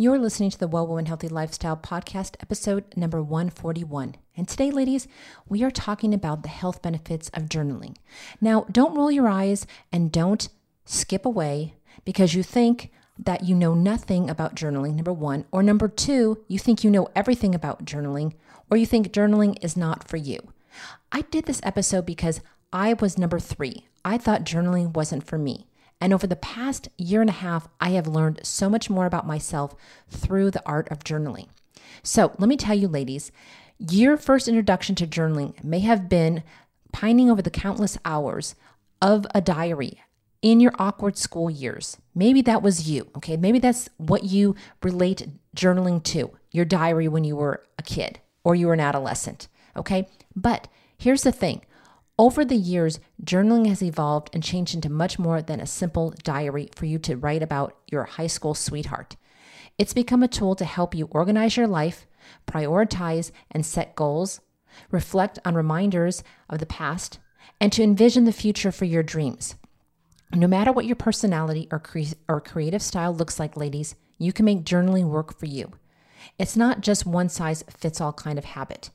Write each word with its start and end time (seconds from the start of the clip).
You're 0.00 0.20
listening 0.20 0.50
to 0.50 0.58
the 0.60 0.68
Well 0.68 0.86
Woman 0.86 1.06
Healthy 1.06 1.26
Lifestyle 1.26 1.76
podcast, 1.76 2.36
episode 2.38 2.84
number 2.96 3.20
141. 3.20 4.14
And 4.36 4.46
today, 4.46 4.70
ladies, 4.70 5.08
we 5.48 5.64
are 5.64 5.72
talking 5.72 6.14
about 6.14 6.44
the 6.44 6.48
health 6.48 6.82
benefits 6.82 7.30
of 7.30 7.46
journaling. 7.46 7.96
Now, 8.40 8.64
don't 8.70 8.94
roll 8.94 9.10
your 9.10 9.26
eyes 9.26 9.66
and 9.90 10.12
don't 10.12 10.50
skip 10.84 11.26
away 11.26 11.74
because 12.04 12.32
you 12.32 12.44
think 12.44 12.92
that 13.18 13.42
you 13.42 13.56
know 13.56 13.74
nothing 13.74 14.30
about 14.30 14.54
journaling, 14.54 14.94
number 14.94 15.12
one, 15.12 15.46
or 15.50 15.64
number 15.64 15.88
two, 15.88 16.44
you 16.46 16.60
think 16.60 16.84
you 16.84 16.90
know 16.90 17.08
everything 17.16 17.52
about 17.52 17.84
journaling, 17.84 18.34
or 18.70 18.76
you 18.76 18.86
think 18.86 19.08
journaling 19.08 19.58
is 19.64 19.76
not 19.76 20.06
for 20.06 20.16
you. 20.16 20.38
I 21.10 21.22
did 21.22 21.46
this 21.46 21.60
episode 21.64 22.06
because 22.06 22.40
I 22.72 22.92
was 22.92 23.18
number 23.18 23.40
three. 23.40 23.88
I 24.04 24.16
thought 24.16 24.44
journaling 24.44 24.94
wasn't 24.94 25.26
for 25.26 25.38
me. 25.38 25.66
And 26.00 26.12
over 26.12 26.26
the 26.26 26.36
past 26.36 26.88
year 26.96 27.20
and 27.20 27.30
a 27.30 27.34
half, 27.34 27.68
I 27.80 27.90
have 27.90 28.06
learned 28.06 28.40
so 28.44 28.70
much 28.70 28.88
more 28.88 29.06
about 29.06 29.26
myself 29.26 29.74
through 30.08 30.50
the 30.50 30.62
art 30.64 30.88
of 30.90 31.00
journaling. 31.00 31.48
So 32.02 32.32
let 32.38 32.48
me 32.48 32.56
tell 32.56 32.76
you, 32.76 32.88
ladies, 32.88 33.32
your 33.78 34.16
first 34.16 34.48
introduction 34.48 34.94
to 34.96 35.06
journaling 35.06 35.62
may 35.62 35.80
have 35.80 36.08
been 36.08 36.42
pining 36.92 37.30
over 37.30 37.42
the 37.42 37.50
countless 37.50 37.98
hours 38.04 38.54
of 39.00 39.26
a 39.34 39.40
diary 39.40 40.00
in 40.42 40.60
your 40.60 40.72
awkward 40.78 41.16
school 41.16 41.50
years. 41.50 41.96
Maybe 42.14 42.42
that 42.42 42.62
was 42.62 42.88
you, 42.88 43.08
okay? 43.16 43.36
Maybe 43.36 43.58
that's 43.58 43.88
what 43.96 44.24
you 44.24 44.54
relate 44.82 45.28
journaling 45.56 46.02
to 46.04 46.30
your 46.50 46.64
diary 46.64 47.08
when 47.08 47.24
you 47.24 47.36
were 47.36 47.64
a 47.78 47.82
kid 47.82 48.20
or 48.44 48.54
you 48.54 48.68
were 48.68 48.74
an 48.74 48.80
adolescent, 48.80 49.48
okay? 49.76 50.08
But 50.34 50.68
here's 50.96 51.22
the 51.22 51.32
thing 51.32 51.62
over 52.18 52.44
the 52.44 52.56
years, 52.56 52.98
journaling 53.22 53.68
has 53.68 53.82
evolved 53.82 54.30
and 54.32 54.42
changed 54.42 54.74
into 54.74 54.90
much 54.90 55.18
more 55.18 55.40
than 55.40 55.60
a 55.60 55.66
simple 55.66 56.12
diary 56.24 56.68
for 56.74 56.86
you 56.86 56.98
to 56.98 57.16
write 57.16 57.42
about 57.42 57.78
your 57.90 58.04
high 58.04 58.26
school 58.26 58.54
sweetheart. 58.54 59.16
It's 59.78 59.94
become 59.94 60.24
a 60.24 60.28
tool 60.28 60.56
to 60.56 60.64
help 60.64 60.94
you 60.94 61.06
organize 61.12 61.56
your 61.56 61.68
life, 61.68 62.06
prioritize 62.46 63.30
and 63.52 63.64
set 63.64 63.94
goals, 63.94 64.40
reflect 64.90 65.38
on 65.44 65.54
reminders 65.54 66.24
of 66.50 66.58
the 66.58 66.66
past, 66.66 67.20
and 67.60 67.72
to 67.72 67.82
envision 67.82 68.24
the 68.24 68.32
future 68.32 68.72
for 68.72 68.84
your 68.84 69.04
dreams. 69.04 69.54
No 70.34 70.48
matter 70.48 70.72
what 70.72 70.86
your 70.86 70.96
personality 70.96 71.68
or, 71.70 71.78
cre- 71.78 72.14
or 72.28 72.40
creative 72.40 72.82
style 72.82 73.14
looks 73.14 73.38
like, 73.38 73.56
ladies, 73.56 73.94
you 74.18 74.32
can 74.32 74.44
make 74.44 74.64
journaling 74.64 75.08
work 75.08 75.38
for 75.38 75.46
you. 75.46 75.72
It's 76.38 76.56
not 76.56 76.80
just 76.80 77.06
one 77.06 77.28
size 77.28 77.64
fits 77.70 78.00
all 78.00 78.12
kind 78.12 78.38
of 78.38 78.44
habit. 78.44 78.90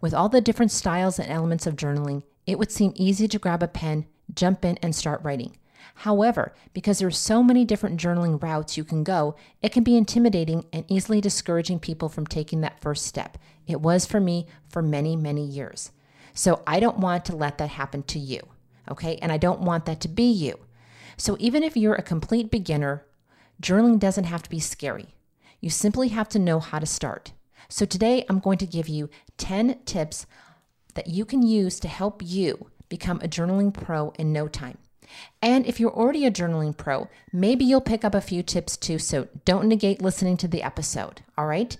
With 0.00 0.14
all 0.14 0.28
the 0.28 0.40
different 0.40 0.72
styles 0.72 1.18
and 1.18 1.30
elements 1.30 1.66
of 1.66 1.76
journaling, 1.76 2.22
it 2.46 2.58
would 2.58 2.70
seem 2.70 2.92
easy 2.96 3.28
to 3.28 3.38
grab 3.38 3.62
a 3.62 3.68
pen, 3.68 4.06
jump 4.34 4.64
in, 4.64 4.78
and 4.82 4.94
start 4.94 5.22
writing. 5.22 5.56
However, 5.96 6.54
because 6.72 6.98
there 6.98 7.08
are 7.08 7.12
so 7.12 7.42
many 7.42 7.64
different 7.64 8.00
journaling 8.00 8.42
routes 8.42 8.76
you 8.76 8.84
can 8.84 9.04
go, 9.04 9.36
it 9.60 9.72
can 9.72 9.84
be 9.84 9.96
intimidating 9.96 10.64
and 10.72 10.84
easily 10.88 11.20
discouraging 11.20 11.80
people 11.80 12.08
from 12.08 12.26
taking 12.26 12.60
that 12.62 12.80
first 12.80 13.06
step. 13.06 13.38
It 13.66 13.80
was 13.80 14.06
for 14.06 14.20
me 14.20 14.46
for 14.68 14.82
many, 14.82 15.16
many 15.16 15.44
years. 15.44 15.92
So 16.34 16.62
I 16.66 16.80
don't 16.80 16.98
want 16.98 17.24
to 17.26 17.36
let 17.36 17.58
that 17.58 17.70
happen 17.70 18.02
to 18.04 18.18
you, 18.18 18.40
okay? 18.90 19.18
And 19.20 19.30
I 19.30 19.36
don't 19.36 19.60
want 19.60 19.84
that 19.86 20.00
to 20.00 20.08
be 20.08 20.30
you. 20.30 20.58
So 21.16 21.36
even 21.38 21.62
if 21.62 21.76
you're 21.76 21.94
a 21.94 22.02
complete 22.02 22.50
beginner, 22.50 23.06
journaling 23.60 23.98
doesn't 23.98 24.24
have 24.24 24.42
to 24.42 24.50
be 24.50 24.60
scary. 24.60 25.14
You 25.60 25.70
simply 25.70 26.08
have 26.08 26.28
to 26.30 26.38
know 26.38 26.58
how 26.58 26.78
to 26.78 26.86
start. 26.86 27.32
So 27.68 27.84
today 27.84 28.24
I'm 28.28 28.40
going 28.40 28.58
to 28.58 28.66
give 28.66 28.88
you 28.88 29.10
10 29.36 29.80
tips 29.84 30.26
that 30.94 31.08
you 31.08 31.24
can 31.24 31.42
use 31.42 31.80
to 31.80 31.88
help 31.88 32.22
you 32.24 32.70
become 32.88 33.20
a 33.22 33.28
journaling 33.28 33.72
pro 33.72 34.10
in 34.18 34.32
no 34.32 34.48
time. 34.48 34.78
And 35.40 35.66
if 35.66 35.80
you're 35.80 35.94
already 35.94 36.26
a 36.26 36.30
journaling 36.30 36.76
pro, 36.76 37.08
maybe 37.32 37.64
you'll 37.64 37.80
pick 37.80 38.04
up 38.04 38.14
a 38.14 38.20
few 38.20 38.42
tips 38.42 38.76
too. 38.76 38.98
So 38.98 39.28
don't 39.44 39.68
negate 39.68 40.02
listening 40.02 40.36
to 40.38 40.48
the 40.48 40.62
episode. 40.62 41.22
All 41.36 41.46
right. 41.46 41.76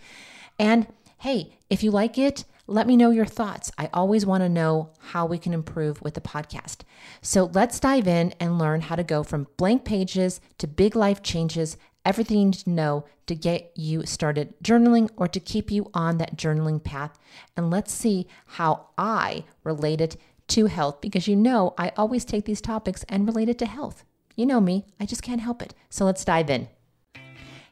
And 0.58 0.86
hey, 1.19 1.56
if 1.70 1.82
you 1.82 1.91
like 1.91 2.19
it, 2.19 2.44
let 2.66 2.86
me 2.86 2.96
know 2.96 3.10
your 3.10 3.27
thoughts. 3.27 3.72
I 3.77 3.91
always 3.92 4.24
want 4.24 4.42
to 4.42 4.48
know 4.48 4.91
how 4.98 5.26
we 5.26 5.38
can 5.38 5.52
improve 5.52 6.00
with 6.00 6.14
the 6.14 6.20
podcast. 6.20 6.78
So 7.20 7.50
let's 7.53 7.81
dive 7.81 8.06
in 8.06 8.34
and 8.38 8.58
learn 8.58 8.82
how 8.82 8.97
to 8.97 9.03
go 9.03 9.22
from 9.22 9.48
blank 9.56 9.84
pages 9.84 10.41
to 10.58 10.66
big 10.66 10.94
life 10.94 11.22
changes 11.22 11.76
everything 12.04 12.38
you 12.38 12.44
need 12.46 12.54
to 12.54 12.70
know 12.70 13.04
to 13.26 13.34
get 13.34 13.72
you 13.76 14.04
started 14.04 14.54
journaling 14.62 15.08
or 15.16 15.28
to 15.28 15.40
keep 15.40 15.70
you 15.70 15.90
on 15.94 16.18
that 16.18 16.36
journaling 16.36 16.82
path. 16.82 17.18
And 17.56 17.70
let's 17.70 17.92
see 17.92 18.26
how 18.46 18.88
I 18.98 19.44
relate 19.64 20.00
it 20.00 20.16
to 20.48 20.66
health 20.66 21.00
because 21.00 21.28
you 21.28 21.36
know 21.36 21.74
I 21.78 21.92
always 21.96 22.24
take 22.24 22.44
these 22.44 22.60
topics 22.60 23.04
and 23.08 23.26
relate 23.26 23.48
it 23.48 23.58
to 23.58 23.66
health. 23.66 24.04
You 24.34 24.46
know 24.46 24.60
me, 24.60 24.84
I 24.98 25.06
just 25.06 25.22
can't 25.22 25.40
help 25.40 25.62
it. 25.62 25.74
So 25.90 26.04
let's 26.04 26.24
dive 26.24 26.50
in. 26.50 26.68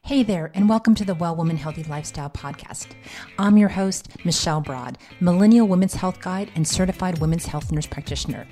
Hey 0.02 0.22
there, 0.22 0.50
and 0.54 0.68
welcome 0.68 0.94
to 0.94 1.04
the 1.04 1.14
Well 1.14 1.36
Woman 1.36 1.58
Healthy 1.58 1.84
Lifestyle 1.84 2.30
Podcast. 2.30 2.94
I'm 3.38 3.58
your 3.58 3.68
host, 3.68 4.08
Michelle 4.24 4.62
Broad, 4.62 4.96
Millennial 5.20 5.68
Women's 5.68 5.94
Health 5.94 6.20
Guide 6.20 6.50
and 6.54 6.66
Certified 6.66 7.18
Women's 7.18 7.46
Health 7.46 7.70
Nurse 7.70 7.86
Practitioner. 7.86 8.46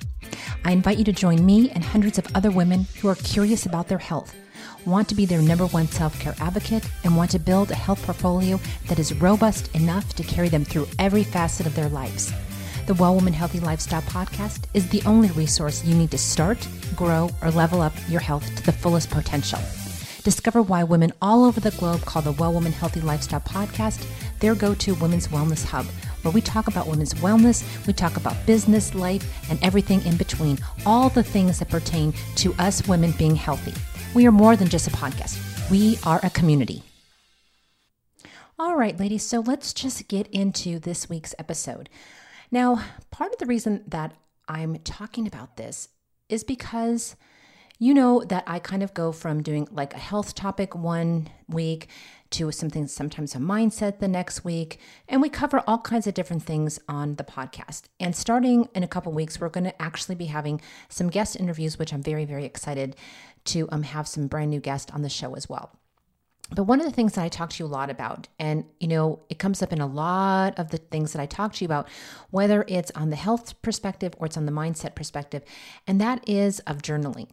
I 0.63 0.71
invite 0.71 0.99
you 0.99 1.03
to 1.05 1.11
join 1.11 1.43
me 1.45 1.71
and 1.71 1.83
hundreds 1.83 2.19
of 2.19 2.27
other 2.35 2.51
women 2.51 2.85
who 3.01 3.07
are 3.07 3.15
curious 3.15 3.65
about 3.65 3.87
their 3.87 3.97
health 3.97 4.35
want 4.85 5.07
to 5.09 5.15
be 5.15 5.25
their 5.25 5.41
number 5.41 5.65
one 5.67 5.87
self 5.87 6.19
care 6.19 6.35
advocate, 6.39 6.89
and 7.03 7.15
want 7.15 7.31
to 7.31 7.39
build 7.39 7.71
a 7.71 7.75
health 7.75 8.01
portfolio 8.03 8.59
that 8.87 8.99
is 8.99 9.13
robust 9.13 9.73
enough 9.75 10.13
to 10.15 10.23
carry 10.23 10.49
them 10.49 10.63
through 10.63 10.87
every 10.97 11.23
facet 11.23 11.65
of 11.65 11.75
their 11.75 11.89
lives. 11.89 12.33
The 12.87 12.93
Well 12.95 13.15
Woman 13.15 13.33
Healthy 13.33 13.59
Lifestyle 13.59 14.01
podcast 14.03 14.63
is 14.73 14.89
the 14.89 15.03
only 15.05 15.29
resource 15.31 15.85
you 15.85 15.95
need 15.95 16.11
to 16.11 16.17
start, 16.17 16.67
grow, 16.95 17.29
or 17.41 17.51
level 17.51 17.81
up 17.81 17.93
your 18.07 18.21
health 18.21 18.55
to 18.55 18.65
the 18.65 18.71
fullest 18.71 19.09
potential. 19.09 19.59
Discover 20.23 20.63
why 20.63 20.83
women 20.83 21.13
all 21.21 21.45
over 21.45 21.59
the 21.59 21.71
globe 21.71 22.01
call 22.01 22.21
the 22.21 22.31
Well 22.33 22.53
Woman 22.53 22.71
Healthy 22.71 23.01
Lifestyle 23.01 23.41
podcast 23.41 24.05
their 24.39 24.55
go 24.55 24.73
to 24.73 24.95
women's 24.95 25.27
wellness 25.27 25.63
hub, 25.63 25.85
where 26.23 26.31
we 26.31 26.41
talk 26.41 26.67
about 26.67 26.87
women's 26.87 27.13
wellness, 27.15 27.63
we 27.85 27.93
talk 27.93 28.17
about 28.17 28.45
business, 28.45 28.95
life, 28.95 29.49
and 29.49 29.59
everything 29.63 30.03
in 30.05 30.17
between, 30.17 30.57
all 30.85 31.09
the 31.09 31.23
things 31.23 31.59
that 31.59 31.69
pertain 31.69 32.13
to 32.35 32.53
us 32.55 32.87
women 32.87 33.11
being 33.17 33.35
healthy. 33.35 33.73
We 34.15 34.25
are 34.25 34.31
more 34.31 34.55
than 34.55 34.69
just 34.69 34.87
a 34.87 34.91
podcast, 34.91 35.69
we 35.69 35.99
are 36.03 36.19
a 36.23 36.31
community. 36.31 36.81
All 38.57 38.75
right, 38.75 38.99
ladies, 38.99 39.23
so 39.23 39.39
let's 39.39 39.71
just 39.71 40.07
get 40.07 40.25
into 40.27 40.79
this 40.79 41.07
week's 41.07 41.35
episode. 41.37 41.89
Now, 42.49 42.83
part 43.11 43.31
of 43.31 43.37
the 43.37 43.45
reason 43.45 43.83
that 43.87 44.13
I'm 44.47 44.79
talking 44.79 45.27
about 45.27 45.57
this 45.57 45.89
is 46.27 46.43
because 46.43 47.15
you 47.77 47.93
know 47.93 48.23
that 48.23 48.43
I 48.47 48.57
kind 48.57 48.81
of 48.81 48.95
go 48.95 49.11
from 49.11 49.43
doing 49.43 49.67
like 49.71 49.93
a 49.93 49.99
health 49.99 50.33
topic 50.33 50.73
one 50.73 51.29
week 51.47 51.87
to 52.31 52.51
something 52.51 52.87
sometimes 52.87 53.35
a 53.35 53.39
mindset 53.39 53.99
the 53.99 54.07
next 54.07 54.43
week 54.43 54.79
and 55.07 55.21
we 55.21 55.29
cover 55.29 55.63
all 55.65 55.79
kinds 55.79 56.07
of 56.07 56.13
different 56.13 56.43
things 56.43 56.79
on 56.87 57.15
the 57.15 57.23
podcast 57.23 57.83
and 57.99 58.15
starting 58.15 58.67
in 58.75 58.83
a 58.83 58.87
couple 58.87 59.11
weeks 59.11 59.39
we're 59.39 59.49
going 59.49 59.63
to 59.63 59.81
actually 59.81 60.15
be 60.15 60.25
having 60.25 60.61
some 60.87 61.09
guest 61.09 61.35
interviews 61.35 61.79
which 61.79 61.93
i'm 61.93 62.03
very 62.03 62.25
very 62.25 62.45
excited 62.45 62.95
to 63.45 63.67
um, 63.71 63.83
have 63.83 64.07
some 64.07 64.27
brand 64.27 64.51
new 64.51 64.59
guests 64.59 64.91
on 64.91 65.01
the 65.01 65.09
show 65.09 65.35
as 65.35 65.49
well. 65.49 65.78
But 66.51 66.63
one 66.63 66.79
of 66.79 66.85
the 66.85 66.91
things 66.91 67.13
that 67.13 67.23
I 67.23 67.29
talk 67.29 67.51
to 67.51 67.63
you 67.63 67.67
a 67.67 67.71
lot 67.71 67.89
about, 67.89 68.27
and 68.39 68.65
you 68.79 68.87
know, 68.87 69.19
it 69.29 69.37
comes 69.39 69.61
up 69.61 69.71
in 69.71 69.81
a 69.81 69.87
lot 69.87 70.57
of 70.57 70.71
the 70.71 70.77
things 70.77 71.13
that 71.13 71.21
I 71.21 71.25
talk 71.25 71.53
to 71.53 71.63
you 71.63 71.67
about, 71.67 71.87
whether 72.31 72.65
it's 72.67 72.91
on 72.91 73.11
the 73.11 73.15
health 73.15 73.61
perspective 73.61 74.13
or 74.17 74.25
it's 74.25 74.37
on 74.37 74.45
the 74.45 74.51
mindset 74.51 74.95
perspective, 74.95 75.43
and 75.85 76.01
that 76.01 76.27
is 76.27 76.59
of 76.61 76.81
journaling. 76.81 77.27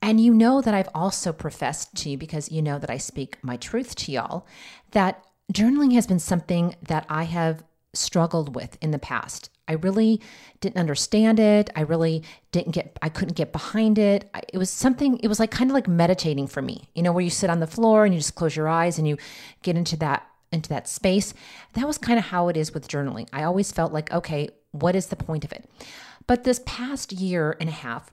And 0.00 0.20
you 0.20 0.34
know 0.34 0.60
that 0.60 0.74
I've 0.74 0.88
also 0.94 1.32
professed 1.32 1.94
to 1.96 2.10
you, 2.10 2.18
because 2.18 2.50
you 2.50 2.62
know 2.62 2.78
that 2.78 2.90
I 2.90 2.96
speak 2.98 3.38
my 3.42 3.56
truth 3.56 3.94
to 3.96 4.12
y'all, 4.12 4.46
that 4.92 5.24
journaling 5.52 5.92
has 5.94 6.06
been 6.06 6.18
something 6.18 6.74
that 6.82 7.04
I 7.08 7.24
have 7.24 7.64
struggled 7.92 8.54
with 8.54 8.78
in 8.80 8.90
the 8.90 8.98
past. 8.98 9.50
I 9.66 9.72
really 9.72 10.20
didn't 10.60 10.76
understand 10.76 11.40
it. 11.40 11.70
I 11.74 11.82
really 11.82 12.22
didn't 12.52 12.72
get, 12.72 12.98
I 13.02 13.08
couldn't 13.08 13.34
get 13.34 13.52
behind 13.52 13.98
it. 13.98 14.30
It 14.52 14.58
was 14.58 14.70
something, 14.70 15.18
it 15.18 15.28
was 15.28 15.40
like 15.40 15.50
kind 15.50 15.70
of 15.70 15.74
like 15.74 15.88
meditating 15.88 16.48
for 16.48 16.62
me, 16.62 16.88
you 16.94 17.02
know, 17.02 17.12
where 17.12 17.24
you 17.24 17.30
sit 17.30 17.50
on 17.50 17.60
the 17.60 17.66
floor 17.66 18.04
and 18.04 18.14
you 18.14 18.20
just 18.20 18.34
close 18.34 18.56
your 18.56 18.68
eyes 18.68 18.98
and 18.98 19.08
you 19.08 19.16
get 19.62 19.76
into 19.76 19.96
that, 19.98 20.26
into 20.52 20.68
that 20.68 20.88
space. 20.88 21.34
That 21.72 21.86
was 21.86 21.98
kind 21.98 22.18
of 22.18 22.26
how 22.26 22.48
it 22.48 22.56
is 22.56 22.74
with 22.74 22.88
journaling. 22.88 23.28
I 23.32 23.42
always 23.42 23.72
felt 23.72 23.92
like, 23.92 24.12
okay, 24.12 24.48
what 24.72 24.94
is 24.94 25.06
the 25.06 25.16
point 25.16 25.44
of 25.44 25.52
it? 25.52 25.68
But 26.26 26.44
this 26.44 26.60
past 26.64 27.12
year 27.12 27.56
and 27.60 27.68
a 27.68 27.72
half, 27.72 28.10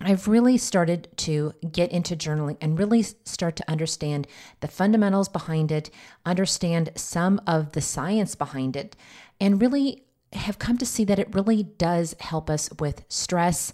I've 0.00 0.26
really 0.26 0.58
started 0.58 1.08
to 1.18 1.52
get 1.70 1.92
into 1.92 2.16
journaling 2.16 2.56
and 2.60 2.78
really 2.78 3.02
start 3.02 3.56
to 3.56 3.70
understand 3.70 4.26
the 4.60 4.68
fundamentals 4.68 5.28
behind 5.28 5.70
it, 5.70 5.90
understand 6.26 6.90
some 6.96 7.40
of 7.46 7.72
the 7.72 7.80
science 7.80 8.34
behind 8.34 8.74
it, 8.74 8.96
and 9.40 9.60
really 9.60 10.02
have 10.34 10.58
come 10.58 10.78
to 10.78 10.86
see 10.86 11.04
that 11.04 11.18
it 11.18 11.34
really 11.34 11.62
does 11.62 12.14
help 12.20 12.48
us 12.48 12.70
with 12.78 13.04
stress 13.08 13.72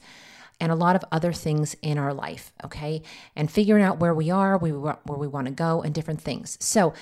and 0.60 0.72
a 0.72 0.76
lot 0.76 0.96
of 0.96 1.04
other 1.12 1.32
things 1.32 1.76
in 1.82 1.98
our 1.98 2.12
life, 2.12 2.52
okay? 2.64 3.02
And 3.36 3.50
figuring 3.50 3.84
out 3.84 4.00
where 4.00 4.14
we 4.14 4.30
are, 4.30 4.58
where 4.58 4.72
we 4.72 5.28
want 5.28 5.46
to 5.46 5.52
go, 5.52 5.82
and 5.82 5.94
different 5.94 6.20
things. 6.20 6.58
So, 6.60 6.94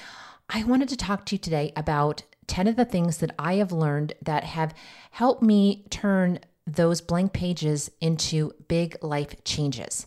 I 0.48 0.62
wanted 0.62 0.88
to 0.90 0.96
talk 0.96 1.26
to 1.26 1.34
you 1.34 1.38
today 1.40 1.72
about 1.74 2.22
10 2.46 2.68
of 2.68 2.76
the 2.76 2.84
things 2.84 3.18
that 3.18 3.34
I 3.38 3.54
have 3.54 3.72
learned 3.72 4.12
that 4.22 4.44
have 4.44 4.74
helped 5.10 5.42
me 5.42 5.84
turn 5.90 6.38
those 6.66 7.00
blank 7.00 7.32
pages 7.32 7.90
into 8.00 8.52
big 8.68 8.96
life 9.02 9.42
changes. 9.44 10.06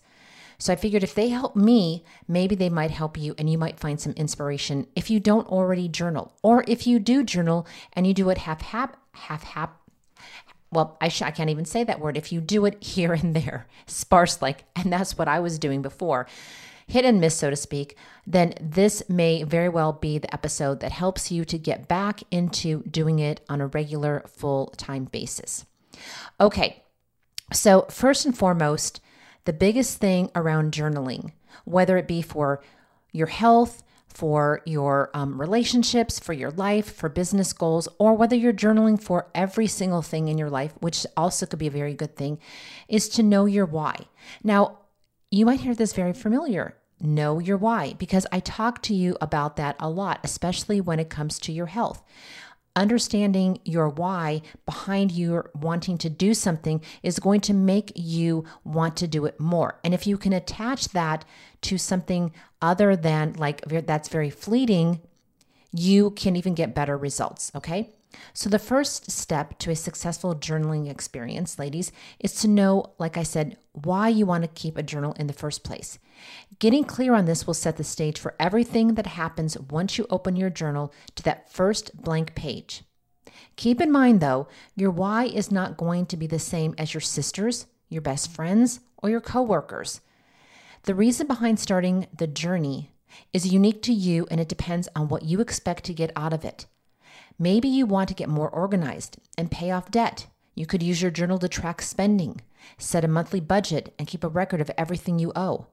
So 0.57 0.73
I 0.73 0.75
figured 0.75 1.03
if 1.03 1.15
they 1.15 1.29
help 1.29 1.55
me, 1.55 2.03
maybe 2.27 2.53
they 2.53 2.69
might 2.69 2.91
help 2.91 3.17
you 3.17 3.33
and 3.37 3.49
you 3.49 3.57
might 3.57 3.79
find 3.79 3.99
some 3.99 4.11
inspiration 4.13 4.87
if 4.93 5.09
you 5.09 5.19
don't 5.19 5.47
already 5.47 5.87
journal. 5.87 6.33
Or 6.43 6.65
if 6.67 6.85
you 6.85 6.99
do 6.99 7.23
journal 7.23 7.65
and 7.93 8.05
you 8.05 8.13
do 8.13 8.29
it 8.29 8.39
half 8.39 8.61
half 9.19 9.43
half 9.43 9.69
well, 10.71 10.97
I, 11.01 11.07
sh- 11.07 11.23
I 11.23 11.31
can't 11.31 11.49
even 11.49 11.65
say 11.65 11.83
that 11.83 11.99
word. 11.99 12.15
If 12.15 12.31
you 12.31 12.41
do 12.41 12.65
it 12.65 12.83
here 12.83 13.13
and 13.13 13.35
there, 13.35 13.67
sparse 13.87 14.41
like, 14.41 14.65
and 14.75 14.93
that's 14.93 15.17
what 15.17 15.27
I 15.27 15.39
was 15.39 15.57
doing 15.57 15.81
before, 15.81 16.27
hit 16.85 17.05
and 17.05 17.19
miss, 17.19 17.35
so 17.35 17.49
to 17.49 17.55
speak, 17.55 17.95
then 18.25 18.53
this 18.61 19.01
may 19.09 19.43
very 19.43 19.69
well 19.69 19.93
be 19.93 20.17
the 20.17 20.33
episode 20.33 20.79
that 20.81 20.91
helps 20.91 21.31
you 21.31 21.45
to 21.45 21.57
get 21.57 21.87
back 21.87 22.21
into 22.31 22.83
doing 22.83 23.19
it 23.19 23.41
on 23.49 23.61
a 23.61 23.67
regular 23.67 24.23
full 24.27 24.67
time 24.77 25.05
basis. 25.05 25.65
Okay, 26.39 26.83
so 27.51 27.83
first 27.89 28.25
and 28.25 28.37
foremost, 28.37 29.01
the 29.45 29.53
biggest 29.53 29.97
thing 29.97 30.29
around 30.35 30.73
journaling, 30.73 31.31
whether 31.65 31.97
it 31.97 32.07
be 32.07 32.21
for 32.21 32.61
your 33.11 33.27
health, 33.27 33.83
for 34.09 34.61
your 34.65 35.09
um, 35.13 35.39
relationships, 35.39 36.19
for 36.19 36.33
your 36.33 36.51
life, 36.51 36.93
for 36.93 37.09
business 37.09 37.53
goals, 37.53 37.87
or 37.99 38.13
whether 38.15 38.35
you're 38.35 38.51
journaling 38.51 39.01
for 39.01 39.29
every 39.33 39.67
single 39.67 40.01
thing 40.01 40.27
in 40.27 40.37
your 40.37 40.49
life, 40.49 40.73
which 40.79 41.05
also 41.15 41.45
could 41.45 41.59
be 41.59 41.67
a 41.67 41.71
very 41.71 41.93
good 41.93 42.15
thing, 42.15 42.39
is 42.87 43.07
to 43.09 43.23
know 43.23 43.45
your 43.45 43.65
why. 43.65 43.95
Now, 44.43 44.79
you 45.31 45.45
might 45.45 45.61
hear 45.61 45.75
this 45.75 45.93
very 45.93 46.13
familiar. 46.13 46.75
Know 46.99 47.39
your 47.39 47.55
why, 47.55 47.93
because 47.93 48.27
I 48.31 48.41
talk 48.41 48.81
to 48.83 48.93
you 48.93 49.15
about 49.21 49.55
that 49.55 49.77
a 49.79 49.89
lot, 49.89 50.19
especially 50.23 50.81
when 50.81 50.99
it 50.99 51.09
comes 51.09 51.39
to 51.39 51.53
your 51.53 51.67
health 51.67 52.03
understanding 52.75 53.59
your 53.65 53.89
why 53.89 54.41
behind 54.65 55.11
you 55.11 55.43
wanting 55.53 55.97
to 55.97 56.09
do 56.09 56.33
something 56.33 56.81
is 57.03 57.19
going 57.19 57.41
to 57.41 57.53
make 57.53 57.91
you 57.95 58.45
want 58.63 58.95
to 58.97 59.07
do 59.07 59.25
it 59.25 59.39
more. 59.39 59.79
And 59.83 59.93
if 59.93 60.07
you 60.07 60.17
can 60.17 60.33
attach 60.33 60.89
that 60.89 61.25
to 61.61 61.77
something 61.77 62.31
other 62.61 62.95
than 62.95 63.33
like 63.33 63.61
that's 63.65 64.09
very 64.09 64.29
fleeting, 64.29 65.01
you 65.71 66.11
can 66.11 66.35
even 66.35 66.53
get 66.53 66.75
better 66.75 66.97
results. 66.97 67.51
Okay. 67.55 67.89
So, 68.33 68.49
the 68.49 68.59
first 68.59 69.11
step 69.11 69.59
to 69.59 69.71
a 69.71 69.75
successful 69.75 70.35
journaling 70.35 70.89
experience, 70.89 71.59
ladies, 71.59 71.91
is 72.19 72.33
to 72.41 72.47
know, 72.47 72.93
like 72.97 73.17
I 73.17 73.23
said, 73.23 73.57
why 73.73 74.09
you 74.09 74.25
want 74.25 74.43
to 74.43 74.49
keep 74.49 74.77
a 74.77 74.83
journal 74.83 75.13
in 75.19 75.27
the 75.27 75.33
first 75.33 75.63
place. 75.63 75.99
Getting 76.59 76.83
clear 76.83 77.13
on 77.13 77.25
this 77.25 77.47
will 77.47 77.53
set 77.53 77.77
the 77.77 77.83
stage 77.83 78.19
for 78.19 78.35
everything 78.39 78.95
that 78.95 79.07
happens 79.07 79.57
once 79.57 79.97
you 79.97 80.05
open 80.09 80.35
your 80.35 80.49
journal 80.49 80.93
to 81.15 81.23
that 81.23 81.51
first 81.51 82.01
blank 82.01 82.35
page. 82.35 82.83
Keep 83.55 83.81
in 83.81 83.91
mind, 83.91 84.21
though, 84.21 84.47
your 84.75 84.91
why 84.91 85.25
is 85.25 85.51
not 85.51 85.77
going 85.77 86.05
to 86.07 86.17
be 86.17 86.27
the 86.27 86.39
same 86.39 86.73
as 86.77 86.93
your 86.93 87.01
sisters, 87.01 87.65
your 87.89 88.01
best 88.01 88.31
friends, 88.31 88.79
or 88.97 89.09
your 89.09 89.21
coworkers. 89.21 90.01
The 90.83 90.95
reason 90.95 91.27
behind 91.27 91.59
starting 91.59 92.07
the 92.15 92.27
journey 92.27 92.91
is 93.33 93.51
unique 93.51 93.81
to 93.83 93.93
you 93.93 94.27
and 94.31 94.39
it 94.39 94.47
depends 94.47 94.87
on 94.95 95.07
what 95.07 95.23
you 95.23 95.41
expect 95.41 95.83
to 95.85 95.93
get 95.93 96.11
out 96.15 96.33
of 96.33 96.45
it. 96.45 96.67
Maybe 97.37 97.67
you 97.67 97.85
want 97.85 98.09
to 98.09 98.15
get 98.15 98.29
more 98.29 98.49
organized 98.49 99.17
and 99.37 99.51
pay 99.51 99.71
off 99.71 99.91
debt. 99.91 100.27
You 100.55 100.65
could 100.65 100.83
use 100.83 101.01
your 101.01 101.11
journal 101.11 101.39
to 101.39 101.47
track 101.47 101.81
spending, 101.81 102.41
set 102.77 103.05
a 103.05 103.07
monthly 103.07 103.39
budget, 103.39 103.93
and 103.97 104.07
keep 104.07 104.23
a 104.23 104.29
record 104.29 104.61
of 104.61 104.71
everything 104.77 105.19
you 105.19 105.31
owe. 105.35 105.67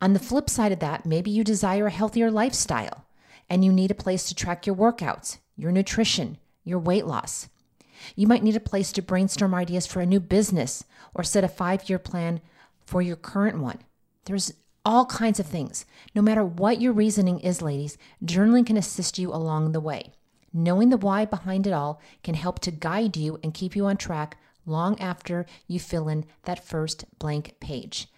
On 0.00 0.12
the 0.12 0.18
flip 0.18 0.48
side 0.48 0.72
of 0.72 0.78
that, 0.80 1.04
maybe 1.04 1.30
you 1.30 1.42
desire 1.42 1.86
a 1.86 1.90
healthier 1.90 2.30
lifestyle 2.30 3.04
and 3.50 3.64
you 3.64 3.72
need 3.72 3.90
a 3.90 3.94
place 3.94 4.28
to 4.28 4.34
track 4.34 4.66
your 4.66 4.76
workouts, 4.76 5.38
your 5.56 5.72
nutrition, 5.72 6.38
your 6.64 6.78
weight 6.78 7.06
loss. 7.06 7.48
You 8.14 8.26
might 8.26 8.42
need 8.42 8.56
a 8.56 8.60
place 8.60 8.92
to 8.92 9.02
brainstorm 9.02 9.54
ideas 9.54 9.86
for 9.86 10.00
a 10.00 10.06
new 10.06 10.20
business 10.20 10.84
or 11.14 11.24
set 11.24 11.44
a 11.44 11.48
five 11.48 11.88
year 11.88 11.98
plan 11.98 12.40
for 12.86 13.02
your 13.02 13.16
current 13.16 13.58
one. 13.58 13.80
There's 14.26 14.52
all 14.84 15.04
kinds 15.06 15.40
of 15.40 15.46
things. 15.46 15.84
No 16.14 16.22
matter 16.22 16.44
what 16.44 16.80
your 16.80 16.92
reasoning 16.92 17.40
is, 17.40 17.60
ladies, 17.60 17.98
journaling 18.24 18.66
can 18.66 18.76
assist 18.76 19.18
you 19.18 19.32
along 19.32 19.72
the 19.72 19.80
way. 19.80 20.12
Knowing 20.52 20.88
the 20.88 20.96
why 20.96 21.24
behind 21.24 21.66
it 21.66 21.72
all 21.72 22.00
can 22.22 22.34
help 22.34 22.58
to 22.60 22.70
guide 22.70 23.16
you 23.16 23.38
and 23.42 23.52
keep 23.52 23.76
you 23.76 23.84
on 23.86 23.96
track 23.96 24.38
long 24.64 24.98
after 25.00 25.44
you 25.66 25.80
fill 25.80 26.08
in 26.08 26.24
that 26.44 26.64
first 26.64 27.04
blank 27.18 27.54
page. 27.60 28.08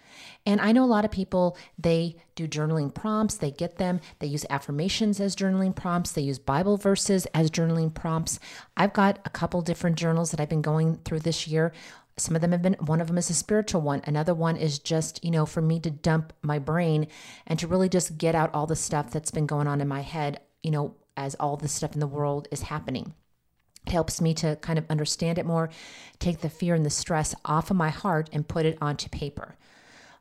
And 0.47 0.61
I 0.61 0.73
know 0.73 0.85
a 0.85 0.87
lot 0.87 1.05
of 1.05 1.11
people, 1.11 1.57
they 1.79 2.17
do 2.35 2.49
journaling 2.49 2.95
prompts, 2.95 3.37
they 3.37 3.51
get 3.51 3.77
them, 3.77 4.01
they 4.19 4.27
use 4.27 4.47
affirmations 4.51 5.21
as 5.21 5.37
journaling 5.37 5.75
prompts, 5.75 6.13
they 6.13 6.23
use 6.23 6.39
Bible 6.39 6.77
verses 6.77 7.27
as 7.35 7.51
journaling 7.51 7.93
prompts. 7.93 8.41
I've 8.77 8.93
got 8.93 9.19
a 9.25 9.31
couple 9.31 9.61
different 9.63 9.97
journals 9.97 10.31
that 10.31 10.41
I've 10.41 10.49
been 10.49 10.63
going 10.63 10.97
through 11.05 11.21
this 11.21 11.47
year. 11.47 11.73
Some 12.17 12.35
of 12.35 12.43
them 12.43 12.53
have 12.53 12.63
been, 12.63 12.75
one 12.75 13.01
of 13.01 13.07
them 13.07 13.19
is 13.19 13.31
a 13.31 13.35
spiritual 13.35 13.81
one. 13.81 14.03
Another 14.05 14.35
one 14.35 14.57
is 14.57 14.79
just, 14.79 15.25
you 15.25 15.31
know, 15.31 15.47
for 15.47 15.63
me 15.63 15.81
to 15.81 15.91
dump 15.91 16.33
my 16.43 16.59
brain 16.59 17.07
and 17.47 17.59
to 17.59 17.67
really 17.67 17.89
just 17.89 18.19
get 18.19 18.35
out 18.35 18.55
all 18.55 18.67
the 18.67 18.77
stuff 18.77 19.11
that's 19.11 19.31
been 19.31 19.47
going 19.47 19.67
on 19.67 19.81
in 19.81 19.89
my 19.89 20.03
head, 20.03 20.41
you 20.63 20.71
know, 20.71 20.95
as 21.17 21.35
all 21.37 21.57
the 21.57 21.69
stuff 21.69 21.95
in 21.95 22.01
the 22.01 22.07
world 22.07 22.49
is 22.51 22.63
happening. 22.63 23.15
It 23.87 23.93
helps 23.93 24.21
me 24.21 24.35
to 24.35 24.57
kind 24.57 24.79
of 24.79 24.85
understand 24.91 25.39
it 25.39 25.47
more, 25.47 25.71
take 26.19 26.41
the 26.41 26.51
fear 26.51 26.75
and 26.75 26.85
the 26.85 26.91
stress 26.91 27.35
off 27.45 27.71
of 27.71 27.77
my 27.77 27.89
heart, 27.89 28.29
and 28.33 28.47
put 28.47 28.67
it 28.67 28.79
onto 28.81 29.09
paper. 29.09 29.57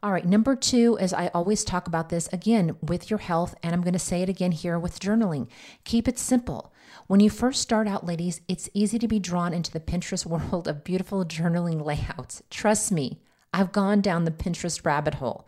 All 0.02 0.14
right, 0.14 0.26
number 0.26 0.56
two 0.56 0.98
is 1.02 1.12
I 1.12 1.28
always 1.34 1.66
talk 1.66 1.86
about 1.86 2.08
this 2.08 2.30
again 2.32 2.78
with 2.82 3.10
your 3.10 3.20
health, 3.20 3.54
and 3.62 3.74
I'm 3.74 3.82
going 3.82 3.92
to 3.92 4.00
say 4.00 4.22
it 4.22 4.30
again 4.30 4.54
here 4.54 4.80
with 4.80 5.02
journaling. 5.02 5.50
Keep 5.84 6.08
it 6.08 6.18
simple. 6.18 6.72
When 7.08 7.20
you 7.20 7.30
first 7.30 7.62
start 7.62 7.86
out, 7.86 8.06
ladies, 8.06 8.40
it's 8.48 8.70
easy 8.74 8.98
to 8.98 9.10
be 9.10 9.20
drawn 9.20 9.54
into 9.54 9.72
the 9.74 9.82
Pinterest 9.82 10.26
world 10.52 10.70
of 10.70 10.86
beautiful 10.86 11.26
journaling 11.26 11.84
layouts. 11.84 12.42
Trust 12.50 12.94
me, 12.94 13.20
I've 13.54 13.74
gone 13.74 14.00
down 14.00 14.24
the 14.24 14.32
Pinterest 14.32 14.86
rabbit 14.86 15.16
hole. 15.16 15.46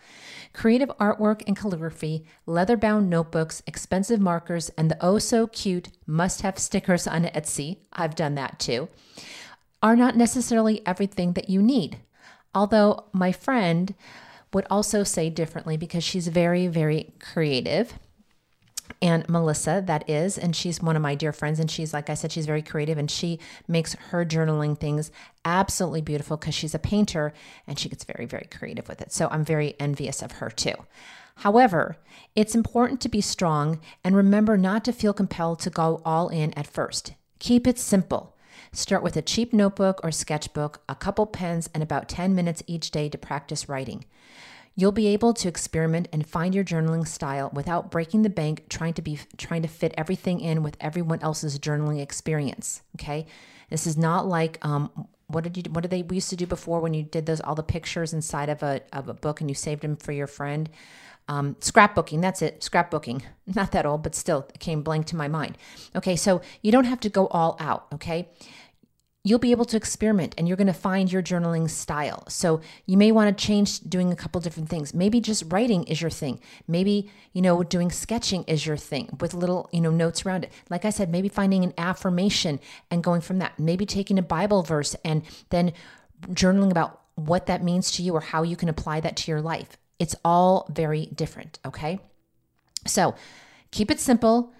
Creative 0.51 0.89
artwork 0.99 1.43
and 1.47 1.55
calligraphy, 1.55 2.25
leather 2.45 2.75
bound 2.75 3.09
notebooks, 3.09 3.63
expensive 3.65 4.19
markers, 4.19 4.67
and 4.77 4.91
the 4.91 4.97
oh 4.99 5.17
so 5.17 5.47
cute 5.47 5.91
must 6.05 6.41
have 6.41 6.59
stickers 6.59 7.07
on 7.07 7.23
Etsy, 7.23 7.77
I've 7.93 8.15
done 8.15 8.35
that 8.35 8.59
too, 8.59 8.89
are 9.81 9.95
not 9.95 10.17
necessarily 10.17 10.85
everything 10.85 11.33
that 11.33 11.49
you 11.49 11.61
need. 11.61 11.99
Although 12.53 13.05
my 13.13 13.31
friend 13.31 13.95
would 14.53 14.65
also 14.69 15.03
say 15.03 15.29
differently 15.29 15.77
because 15.77 16.03
she's 16.03 16.27
very, 16.27 16.67
very 16.67 17.13
creative 17.19 17.93
and 19.01 19.27
Melissa, 19.29 19.83
that 19.85 20.09
is, 20.09 20.37
and 20.37 20.55
she's 20.55 20.81
one 20.81 20.95
of 20.95 21.01
my 21.01 21.15
dear 21.15 21.31
friends. 21.31 21.59
And 21.59 21.69
she's, 21.69 21.93
like 21.93 22.09
I 22.09 22.13
said, 22.13 22.31
she's 22.31 22.45
very 22.45 22.61
creative 22.61 22.97
and 22.97 23.09
she 23.09 23.39
makes 23.67 23.93
her 23.93 24.25
journaling 24.25 24.77
things 24.77 25.11
absolutely 25.45 26.01
beautiful 26.01 26.37
because 26.37 26.55
she's 26.55 26.75
a 26.75 26.79
painter 26.79 27.33
and 27.67 27.77
she 27.79 27.89
gets 27.89 28.03
very, 28.03 28.25
very 28.25 28.47
creative 28.51 28.87
with 28.87 29.01
it. 29.01 29.11
So 29.11 29.27
I'm 29.31 29.45
very 29.45 29.75
envious 29.79 30.21
of 30.21 30.33
her 30.33 30.49
too. 30.49 30.73
However, 31.37 31.97
it's 32.35 32.55
important 32.55 33.01
to 33.01 33.09
be 33.09 33.21
strong 33.21 33.79
and 34.03 34.15
remember 34.15 34.57
not 34.57 34.83
to 34.85 34.93
feel 34.93 35.13
compelled 35.13 35.59
to 35.61 35.69
go 35.69 36.01
all 36.05 36.29
in 36.29 36.53
at 36.53 36.67
first. 36.67 37.13
Keep 37.39 37.67
it 37.67 37.79
simple. 37.79 38.35
Start 38.73 39.03
with 39.03 39.17
a 39.17 39.21
cheap 39.21 39.51
notebook 39.51 39.99
or 40.03 40.11
sketchbook, 40.11 40.81
a 40.87 40.95
couple 40.95 41.25
pens, 41.25 41.69
and 41.73 41.81
about 41.81 42.07
10 42.07 42.35
minutes 42.35 42.63
each 42.67 42.91
day 42.91 43.09
to 43.09 43.17
practice 43.17 43.67
writing. 43.67 44.05
You'll 44.75 44.91
be 44.91 45.07
able 45.07 45.33
to 45.33 45.47
experiment 45.47 46.07
and 46.13 46.25
find 46.25 46.55
your 46.55 46.63
journaling 46.63 47.07
style 47.07 47.49
without 47.53 47.91
breaking 47.91 48.21
the 48.21 48.29
bank 48.29 48.67
trying 48.69 48.93
to 48.93 49.01
be 49.01 49.19
trying 49.37 49.61
to 49.63 49.67
fit 49.67 49.93
everything 49.97 50.39
in 50.39 50.63
with 50.63 50.77
everyone 50.79 51.21
else's 51.21 51.59
journaling 51.59 52.01
experience. 52.01 52.81
Okay, 52.95 53.25
this 53.69 53.85
is 53.85 53.97
not 53.97 54.27
like 54.27 54.57
um, 54.65 55.07
what 55.27 55.43
did 55.43 55.57
you 55.57 55.63
what 55.71 55.81
did 55.81 55.91
they 55.91 56.03
we 56.03 56.15
used 56.17 56.29
to 56.29 56.35
do 56.35 56.45
before 56.45 56.79
when 56.79 56.93
you 56.93 57.03
did 57.03 57.25
those 57.25 57.41
all 57.41 57.55
the 57.55 57.63
pictures 57.63 58.13
inside 58.13 58.49
of 58.49 58.63
a 58.63 58.81
of 58.93 59.09
a 59.09 59.13
book 59.13 59.41
and 59.41 59.49
you 59.49 59.55
saved 59.55 59.81
them 59.81 59.95
for 59.97 60.11
your 60.11 60.27
friend. 60.27 60.69
Um, 61.27 61.55
scrapbooking, 61.61 62.21
that's 62.21 62.41
it, 62.41 62.59
scrapbooking. 62.59 63.21
Not 63.55 63.71
that 63.71 63.85
old, 63.85 64.03
but 64.03 64.15
still, 64.15 64.47
it 64.53 64.59
came 64.59 64.81
blank 64.81 65.05
to 65.07 65.15
my 65.15 65.27
mind. 65.27 65.57
Okay, 65.95 66.15
so 66.15 66.41
you 66.61 66.71
don't 66.71 66.85
have 66.85 66.99
to 67.01 67.09
go 67.09 67.27
all 67.27 67.55
out, 67.59 67.87
okay? 67.93 68.27
You'll 69.23 69.39
be 69.39 69.51
able 69.51 69.65
to 69.65 69.77
experiment 69.77 70.33
and 70.37 70.47
you're 70.47 70.57
going 70.57 70.67
to 70.67 70.73
find 70.73 71.11
your 71.11 71.21
journaling 71.21 71.69
style. 71.69 72.23
So 72.27 72.61
you 72.85 72.97
may 72.97 73.11
want 73.11 73.35
to 73.37 73.45
change 73.45 73.79
doing 73.81 74.11
a 74.11 74.15
couple 74.15 74.41
different 74.41 74.69
things. 74.69 74.93
Maybe 74.93 75.21
just 75.21 75.43
writing 75.51 75.83
is 75.83 76.01
your 76.01 76.09
thing. 76.09 76.39
Maybe, 76.67 77.11
you 77.31 77.41
know, 77.41 77.61
doing 77.61 77.91
sketching 77.91 78.43
is 78.45 78.65
your 78.65 78.77
thing 78.77 79.15
with 79.19 79.33
little, 79.33 79.69
you 79.71 79.81
know, 79.81 79.91
notes 79.91 80.25
around 80.25 80.45
it. 80.45 80.51
Like 80.69 80.85
I 80.85 80.89
said, 80.89 81.11
maybe 81.11 81.29
finding 81.29 81.63
an 81.63 81.73
affirmation 81.77 82.59
and 82.89 83.03
going 83.03 83.21
from 83.21 83.37
that. 83.39 83.59
Maybe 83.59 83.85
taking 83.85 84.17
a 84.17 84.23
Bible 84.23 84.63
verse 84.63 84.95
and 85.05 85.21
then 85.49 85.73
journaling 86.29 86.71
about 86.71 87.01
what 87.15 87.45
that 87.45 87.63
means 87.63 87.91
to 87.91 88.03
you 88.03 88.15
or 88.15 88.21
how 88.21 88.41
you 88.41 88.55
can 88.55 88.69
apply 88.69 89.01
that 89.01 89.17
to 89.17 89.31
your 89.31 89.41
life. 89.41 89.77
It's 89.99 90.15
all 90.25 90.67
very 90.73 91.05
different, 91.07 91.59
okay? 91.63 91.99
So, 92.87 93.13
keep 93.69 93.91
it 93.91 93.99
simple 93.99 94.51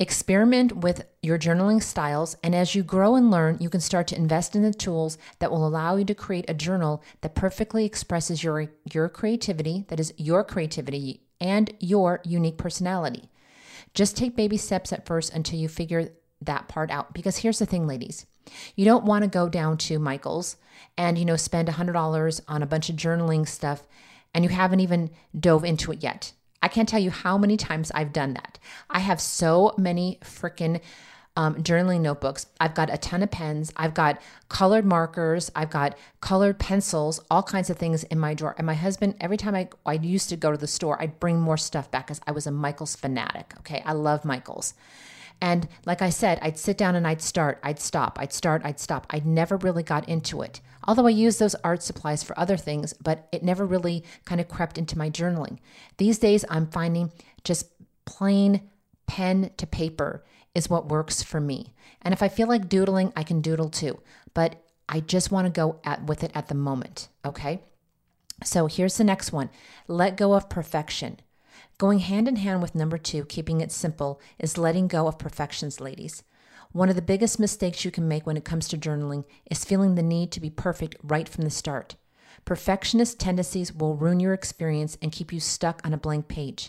Experiment 0.00 0.78
with 0.78 1.04
your 1.20 1.38
journaling 1.38 1.82
styles, 1.82 2.34
and 2.42 2.54
as 2.54 2.74
you 2.74 2.82
grow 2.82 3.16
and 3.16 3.30
learn, 3.30 3.58
you 3.60 3.68
can 3.68 3.82
start 3.82 4.06
to 4.06 4.16
invest 4.16 4.56
in 4.56 4.62
the 4.62 4.72
tools 4.72 5.18
that 5.40 5.50
will 5.50 5.66
allow 5.66 5.96
you 5.96 6.06
to 6.06 6.14
create 6.14 6.48
a 6.48 6.54
journal 6.54 7.04
that 7.20 7.34
perfectly 7.34 7.84
expresses 7.84 8.42
your, 8.42 8.72
your 8.90 9.10
creativity, 9.10 9.84
that 9.88 10.00
is, 10.00 10.14
your 10.16 10.42
creativity 10.42 11.20
and 11.38 11.74
your 11.80 12.22
unique 12.24 12.56
personality. 12.56 13.28
Just 13.92 14.16
take 14.16 14.36
baby 14.36 14.56
steps 14.56 14.90
at 14.90 15.04
first 15.04 15.34
until 15.34 15.58
you 15.58 15.68
figure 15.68 16.08
that 16.40 16.66
part 16.66 16.90
out. 16.90 17.12
Because 17.12 17.36
here's 17.36 17.58
the 17.58 17.66
thing, 17.66 17.86
ladies 17.86 18.24
you 18.76 18.86
don't 18.86 19.04
want 19.04 19.22
to 19.22 19.28
go 19.28 19.50
down 19.50 19.76
to 19.76 19.98
Michael's 19.98 20.56
and, 20.96 21.18
you 21.18 21.26
know, 21.26 21.36
spend 21.36 21.68
$100 21.68 22.40
on 22.48 22.62
a 22.62 22.66
bunch 22.66 22.88
of 22.88 22.96
journaling 22.96 23.46
stuff 23.46 23.86
and 24.32 24.44
you 24.44 24.48
haven't 24.48 24.80
even 24.80 25.10
dove 25.38 25.62
into 25.62 25.92
it 25.92 26.02
yet. 26.02 26.32
I 26.62 26.68
can't 26.68 26.88
tell 26.88 27.00
you 27.00 27.10
how 27.10 27.38
many 27.38 27.56
times 27.56 27.90
I've 27.94 28.12
done 28.12 28.34
that. 28.34 28.58
I 28.88 29.00
have 29.00 29.20
so 29.20 29.74
many 29.78 30.18
freaking 30.22 30.80
um, 31.36 31.54
journaling 31.56 32.00
notebooks. 32.00 32.46
I've 32.60 32.74
got 32.74 32.92
a 32.92 32.98
ton 32.98 33.22
of 33.22 33.30
pens. 33.30 33.72
I've 33.76 33.94
got 33.94 34.20
colored 34.48 34.84
markers. 34.84 35.50
I've 35.54 35.70
got 35.70 35.96
colored 36.20 36.58
pencils, 36.58 37.20
all 37.30 37.42
kinds 37.42 37.70
of 37.70 37.78
things 37.78 38.04
in 38.04 38.18
my 38.18 38.34
drawer. 38.34 38.54
And 38.58 38.66
my 38.66 38.74
husband, 38.74 39.14
every 39.20 39.36
time 39.36 39.54
I, 39.54 39.68
I 39.86 39.94
used 39.94 40.28
to 40.30 40.36
go 40.36 40.50
to 40.50 40.58
the 40.58 40.66
store, 40.66 41.00
I'd 41.00 41.20
bring 41.20 41.40
more 41.40 41.56
stuff 41.56 41.90
back 41.90 42.08
because 42.08 42.20
I 42.26 42.32
was 42.32 42.46
a 42.46 42.50
Michaels 42.50 42.96
fanatic. 42.96 43.54
Okay. 43.60 43.82
I 43.86 43.92
love 43.92 44.24
Michaels. 44.24 44.74
And 45.40 45.68
like 45.86 46.02
I 46.02 46.10
said, 46.10 46.38
I'd 46.42 46.58
sit 46.58 46.76
down 46.76 46.94
and 46.94 47.06
I'd 47.06 47.22
start, 47.22 47.58
I'd 47.62 47.80
stop, 47.80 48.18
I'd 48.20 48.32
start, 48.32 48.62
I'd 48.64 48.80
stop. 48.80 49.06
I 49.10 49.22
never 49.24 49.56
really 49.56 49.82
got 49.82 50.08
into 50.08 50.42
it. 50.42 50.60
Although 50.86 51.06
I 51.06 51.10
use 51.10 51.38
those 51.38 51.54
art 51.56 51.82
supplies 51.82 52.22
for 52.22 52.38
other 52.38 52.56
things, 52.56 52.92
but 52.94 53.28
it 53.32 53.42
never 53.42 53.64
really 53.66 54.04
kind 54.24 54.40
of 54.40 54.48
crept 54.48 54.78
into 54.78 54.98
my 54.98 55.10
journaling. 55.10 55.58
These 55.98 56.18
days, 56.18 56.44
I'm 56.48 56.66
finding 56.66 57.12
just 57.44 57.68
plain 58.04 58.68
pen 59.06 59.50
to 59.56 59.66
paper 59.66 60.24
is 60.54 60.70
what 60.70 60.88
works 60.88 61.22
for 61.22 61.40
me. 61.40 61.74
And 62.02 62.12
if 62.12 62.22
I 62.22 62.28
feel 62.28 62.48
like 62.48 62.68
doodling, 62.68 63.12
I 63.16 63.22
can 63.22 63.40
doodle 63.40 63.70
too. 63.70 64.00
But 64.34 64.56
I 64.88 65.00
just 65.00 65.30
want 65.30 65.46
to 65.46 65.50
go 65.50 65.80
at, 65.84 66.04
with 66.04 66.24
it 66.24 66.32
at 66.34 66.48
the 66.48 66.54
moment. 66.54 67.08
Okay. 67.24 67.60
So 68.42 68.66
here's 68.66 68.96
the 68.96 69.04
next 69.04 69.32
one 69.32 69.50
let 69.86 70.16
go 70.16 70.34
of 70.34 70.48
perfection. 70.48 71.20
Going 71.80 72.00
hand 72.00 72.28
in 72.28 72.36
hand 72.36 72.60
with 72.60 72.74
number 72.74 72.98
two, 72.98 73.24
keeping 73.24 73.62
it 73.62 73.72
simple, 73.72 74.20
is 74.38 74.58
letting 74.58 74.86
go 74.86 75.06
of 75.06 75.18
perfections, 75.18 75.80
ladies. 75.80 76.22
One 76.72 76.90
of 76.90 76.94
the 76.94 77.00
biggest 77.00 77.40
mistakes 77.40 77.86
you 77.86 77.90
can 77.90 78.06
make 78.06 78.26
when 78.26 78.36
it 78.36 78.44
comes 78.44 78.68
to 78.68 78.76
journaling 78.76 79.24
is 79.50 79.64
feeling 79.64 79.94
the 79.94 80.02
need 80.02 80.30
to 80.32 80.40
be 80.40 80.50
perfect 80.50 80.96
right 81.02 81.26
from 81.26 81.44
the 81.44 81.48
start. 81.48 81.96
Perfectionist 82.44 83.18
tendencies 83.18 83.72
will 83.72 83.96
ruin 83.96 84.20
your 84.20 84.34
experience 84.34 84.98
and 85.00 85.10
keep 85.10 85.32
you 85.32 85.40
stuck 85.40 85.80
on 85.82 85.94
a 85.94 85.96
blank 85.96 86.28
page. 86.28 86.68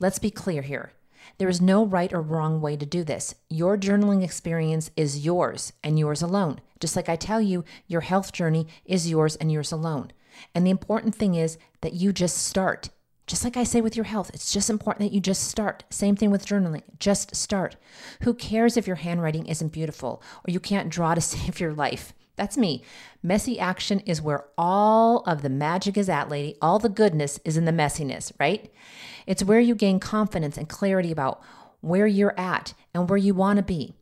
Let's 0.00 0.18
be 0.18 0.32
clear 0.32 0.62
here. 0.62 0.90
There 1.38 1.48
is 1.48 1.60
no 1.60 1.86
right 1.86 2.12
or 2.12 2.20
wrong 2.20 2.60
way 2.60 2.76
to 2.78 2.84
do 2.84 3.04
this. 3.04 3.36
Your 3.48 3.78
journaling 3.78 4.24
experience 4.24 4.90
is 4.96 5.24
yours 5.24 5.72
and 5.84 6.00
yours 6.00 6.20
alone. 6.20 6.58
Just 6.80 6.96
like 6.96 7.08
I 7.08 7.14
tell 7.14 7.40
you, 7.40 7.64
your 7.86 8.00
health 8.00 8.32
journey 8.32 8.66
is 8.84 9.08
yours 9.08 9.36
and 9.36 9.52
yours 9.52 9.70
alone. 9.70 10.10
And 10.52 10.66
the 10.66 10.72
important 10.72 11.14
thing 11.14 11.36
is 11.36 11.58
that 11.80 11.92
you 11.92 12.12
just 12.12 12.38
start. 12.38 12.88
Just 13.28 13.44
like 13.44 13.58
I 13.58 13.64
say 13.64 13.82
with 13.82 13.94
your 13.94 14.06
health, 14.06 14.30
it's 14.32 14.50
just 14.50 14.70
important 14.70 15.06
that 15.06 15.14
you 15.14 15.20
just 15.20 15.44
start. 15.44 15.84
Same 15.90 16.16
thing 16.16 16.30
with 16.30 16.46
journaling. 16.46 16.82
Just 16.98 17.36
start. 17.36 17.76
Who 18.22 18.32
cares 18.32 18.78
if 18.78 18.86
your 18.86 18.96
handwriting 18.96 19.44
isn't 19.46 19.68
beautiful 19.68 20.22
or 20.46 20.50
you 20.50 20.58
can't 20.58 20.88
draw 20.88 21.14
to 21.14 21.20
save 21.20 21.60
your 21.60 21.74
life? 21.74 22.14
That's 22.36 22.56
me. 22.56 22.82
Messy 23.22 23.60
action 23.60 24.00
is 24.00 24.22
where 24.22 24.46
all 24.56 25.18
of 25.26 25.42
the 25.42 25.50
magic 25.50 25.98
is 25.98 26.08
at, 26.08 26.30
lady. 26.30 26.56
All 26.62 26.78
the 26.78 26.88
goodness 26.88 27.38
is 27.44 27.58
in 27.58 27.66
the 27.66 27.72
messiness, 27.72 28.32
right? 28.40 28.72
It's 29.26 29.44
where 29.44 29.60
you 29.60 29.74
gain 29.74 30.00
confidence 30.00 30.56
and 30.56 30.68
clarity 30.68 31.12
about 31.12 31.42
where 31.80 32.06
you're 32.06 32.38
at 32.40 32.72
and 32.94 33.10
where 33.10 33.18
you 33.18 33.34
want 33.34 33.58
to 33.58 33.62
be. 33.62 33.94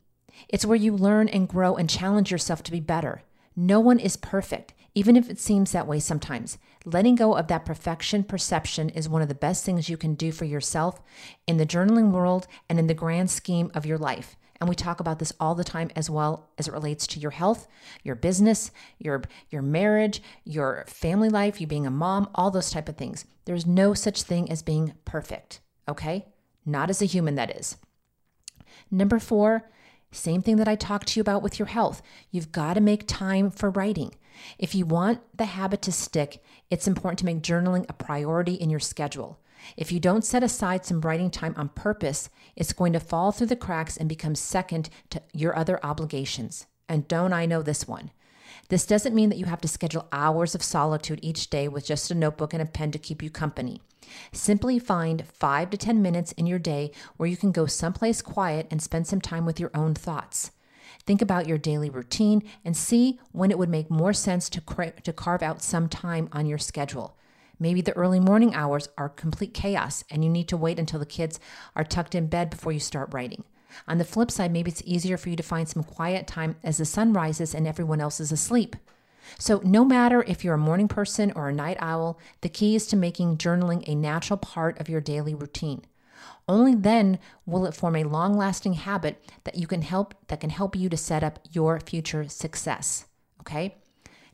It's 0.47 0.65
where 0.65 0.77
you 0.77 0.95
learn 0.95 1.27
and 1.27 1.49
grow 1.49 1.75
and 1.75 1.89
challenge 1.89 2.31
yourself 2.31 2.63
to 2.63 2.71
be 2.71 2.79
better. 2.79 3.23
No 3.57 3.81
one 3.81 3.99
is 3.99 4.15
perfect 4.15 4.73
even 4.97 5.15
if 5.15 5.29
it 5.29 5.39
seems 5.39 5.71
that 5.71 5.85
way 5.85 5.99
sometimes. 5.99 6.57
Letting 6.87 7.15
go 7.15 7.35
of 7.35 7.47
that 7.47 7.65
perfection 7.65 8.23
perception 8.23 8.87
is 8.91 9.09
one 9.09 9.21
of 9.21 9.27
the 9.27 9.35
best 9.35 9.65
things 9.65 9.89
you 9.89 9.97
can 9.97 10.15
do 10.15 10.31
for 10.31 10.45
yourself 10.45 11.01
in 11.45 11.57
the 11.57 11.65
journaling 11.65 12.11
world 12.11 12.47
and 12.69 12.79
in 12.79 12.87
the 12.87 12.93
grand 12.93 13.29
scheme 13.29 13.69
of 13.73 13.85
your 13.85 13.97
life. 13.97 14.37
And 14.61 14.69
we 14.69 14.75
talk 14.75 15.01
about 15.01 15.19
this 15.19 15.33
all 15.37 15.53
the 15.53 15.65
time 15.65 15.91
as 15.97 16.09
well 16.09 16.49
as 16.57 16.69
it 16.69 16.73
relates 16.73 17.05
to 17.07 17.19
your 17.19 17.31
health, 17.31 17.67
your 18.03 18.15
business, 18.15 18.71
your 18.99 19.23
your 19.49 19.61
marriage, 19.61 20.21
your 20.45 20.85
family 20.87 21.27
life, 21.27 21.59
you 21.59 21.67
being 21.67 21.85
a 21.85 21.91
mom, 21.91 22.29
all 22.33 22.51
those 22.51 22.71
type 22.71 22.87
of 22.87 22.95
things. 22.95 23.25
There's 23.43 23.65
no 23.65 23.93
such 23.93 24.23
thing 24.23 24.49
as 24.49 24.61
being 24.63 24.93
perfect, 25.03 25.59
okay? 25.89 26.27
Not 26.65 26.89
as 26.89 27.01
a 27.01 27.05
human 27.05 27.35
that 27.35 27.53
is. 27.53 27.75
Number 28.89 29.19
4, 29.19 29.69
same 30.11 30.41
thing 30.41 30.55
that 30.57 30.67
I 30.67 30.75
talked 30.75 31.07
to 31.09 31.19
you 31.19 31.21
about 31.21 31.43
with 31.43 31.59
your 31.59 31.67
health. 31.67 32.01
You've 32.31 32.51
got 32.51 32.75
to 32.75 32.81
make 32.81 33.07
time 33.07 33.51
for 33.51 33.69
writing. 33.69 34.15
If 34.57 34.75
you 34.75 34.85
want 34.85 35.21
the 35.35 35.45
habit 35.45 35.81
to 35.83 35.91
stick, 35.91 36.43
it's 36.69 36.87
important 36.87 37.19
to 37.19 37.25
make 37.25 37.41
journaling 37.41 37.85
a 37.89 37.93
priority 37.93 38.53
in 38.53 38.69
your 38.69 38.79
schedule. 38.79 39.39
If 39.75 39.91
you 39.91 39.99
don't 39.99 40.23
set 40.23 40.43
aside 40.43 40.85
some 40.85 41.01
writing 41.01 41.31
time 41.31 41.53
on 41.57 41.69
purpose, 41.69 42.29
it's 42.55 42.73
going 42.73 42.93
to 42.93 42.99
fall 42.99 43.31
through 43.31 43.47
the 43.47 43.55
cracks 43.55 43.97
and 43.97 44.07
become 44.07 44.35
second 44.35 44.89
to 45.09 45.21
your 45.33 45.57
other 45.57 45.83
obligations. 45.83 46.67
And 46.87 47.07
don't 47.07 47.33
I 47.33 47.45
know 47.45 47.61
this 47.61 47.87
one? 47.87 48.11
This 48.69 48.85
doesn't 48.85 49.15
mean 49.15 49.29
that 49.29 49.37
you 49.37 49.45
have 49.45 49.61
to 49.61 49.67
schedule 49.67 50.07
hours 50.11 50.53
of 50.53 50.61
solitude 50.61 51.19
each 51.21 51.49
day 51.49 51.67
with 51.67 51.85
just 51.85 52.11
a 52.11 52.15
notebook 52.15 52.53
and 52.53 52.61
a 52.61 52.65
pen 52.65 52.91
to 52.91 52.99
keep 52.99 53.23
you 53.23 53.29
company. 53.29 53.81
Simply 54.31 54.77
find 54.79 55.25
five 55.27 55.69
to 55.69 55.77
10 55.77 56.01
minutes 56.01 56.33
in 56.33 56.45
your 56.45 56.59
day 56.59 56.91
where 57.15 57.29
you 57.29 57.37
can 57.37 57.51
go 57.51 57.65
someplace 57.65 58.21
quiet 58.21 58.67
and 58.69 58.81
spend 58.81 59.07
some 59.07 59.21
time 59.21 59.45
with 59.45 59.59
your 59.59 59.71
own 59.73 59.93
thoughts. 59.93 60.51
Think 61.05 61.21
about 61.21 61.47
your 61.47 61.57
daily 61.57 61.89
routine 61.89 62.43
and 62.65 62.75
see 62.75 63.19
when 63.31 63.51
it 63.51 63.57
would 63.57 63.69
make 63.69 63.89
more 63.89 64.13
sense 64.13 64.49
to, 64.49 64.61
cra- 64.61 64.99
to 65.01 65.13
carve 65.13 65.41
out 65.41 65.61
some 65.61 65.87
time 65.87 66.27
on 66.33 66.45
your 66.45 66.57
schedule. 66.57 67.17
Maybe 67.59 67.81
the 67.81 67.95
early 67.95 68.19
morning 68.19 68.53
hours 68.53 68.89
are 68.97 69.09
complete 69.09 69.53
chaos 69.53 70.03
and 70.11 70.23
you 70.23 70.29
need 70.29 70.47
to 70.49 70.57
wait 70.57 70.77
until 70.77 70.99
the 70.99 71.05
kids 71.05 71.39
are 71.75 71.83
tucked 71.83 72.15
in 72.15 72.27
bed 72.27 72.49
before 72.49 72.73
you 72.73 72.79
start 72.79 73.13
writing. 73.13 73.45
On 73.87 73.97
the 73.97 74.05
flip 74.05 74.31
side, 74.31 74.51
maybe 74.51 74.71
it's 74.71 74.81
easier 74.85 75.17
for 75.17 75.29
you 75.29 75.35
to 75.35 75.43
find 75.43 75.67
some 75.67 75.83
quiet 75.83 76.27
time 76.27 76.55
as 76.63 76.77
the 76.77 76.85
sun 76.85 77.13
rises 77.13 77.53
and 77.53 77.67
everyone 77.67 78.01
else 78.01 78.19
is 78.19 78.31
asleep. 78.31 78.75
So, 79.37 79.61
no 79.63 79.83
matter 79.83 80.23
if 80.23 80.43
you're 80.43 80.53
a 80.53 80.59
morning 80.59 80.87
person 80.87 81.33
or 81.35 81.49
a 81.49 81.53
night 81.53 81.77
owl, 81.79 82.17
the 82.41 82.49
key 82.49 82.75
is 82.75 82.87
to 82.87 82.95
making 82.95 83.37
journaling 83.37 83.83
a 83.87 83.95
natural 83.95 84.37
part 84.37 84.79
of 84.79 84.87
your 84.87 85.01
daily 85.01 85.33
routine. 85.33 85.83
Only 86.47 86.75
then 86.75 87.19
will 87.45 87.65
it 87.65 87.73
form 87.73 87.95
a 87.95 88.05
long-lasting 88.05 88.73
habit 88.73 89.21
that 89.43 89.55
you 89.55 89.67
can 89.67 89.81
help 89.81 90.15
that 90.27 90.39
can 90.39 90.49
help 90.49 90.75
you 90.75 90.87
to 90.89 90.97
set 90.97 91.23
up 91.23 91.39
your 91.51 91.79
future 91.79 92.27
success. 92.29 93.05
Okay? 93.41 93.75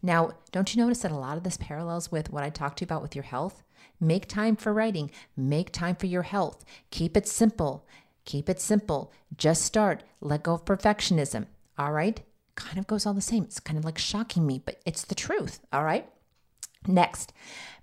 Now, 0.02 0.32
don't 0.52 0.75
you 0.75 0.84
notice 0.84 1.00
that 1.00 1.12
a 1.12 1.18
lot 1.18 1.38
of 1.38 1.44
this 1.44 1.58
parallels 1.58 2.12
with 2.12 2.32
what 2.32 2.44
I 2.44 2.50
talked 2.50 2.80
to 2.80 2.84
you 2.84 2.88
about 2.88 3.02
with 3.02 3.16
your 3.16 3.24
health? 3.24 3.63
Make 4.00 4.28
time 4.28 4.56
for 4.56 4.74
writing, 4.74 5.12
make 5.38 5.72
time 5.72 5.96
for 5.96 6.08
your 6.08 6.24
health. 6.24 6.66
Keep 6.92 7.16
it 7.16 7.28
simple. 7.28 7.88
Keep 8.25 8.50
it 8.50 8.60
simple. 8.62 9.12
Just 9.36 9.63
start. 9.63 10.03
Let 10.22 10.44
go 10.44 10.53
of 10.53 10.65
perfectionism. 10.65 11.48
All 11.77 11.92
right? 11.92 12.22
Kind 12.56 12.77
of 12.77 12.88
goes 12.88 13.06
all 13.06 13.13
the 13.13 13.22
same. 13.22 13.44
It's 13.44 13.60
kind 13.60 13.77
of 13.77 13.86
like 13.86 13.98
shocking 13.98 14.46
me, 14.46 14.62
but 14.63 14.80
it's 14.86 15.03
the 15.03 15.15
truth. 15.15 15.60
All 15.72 15.84
right? 15.84 16.08
Next, 16.88 17.34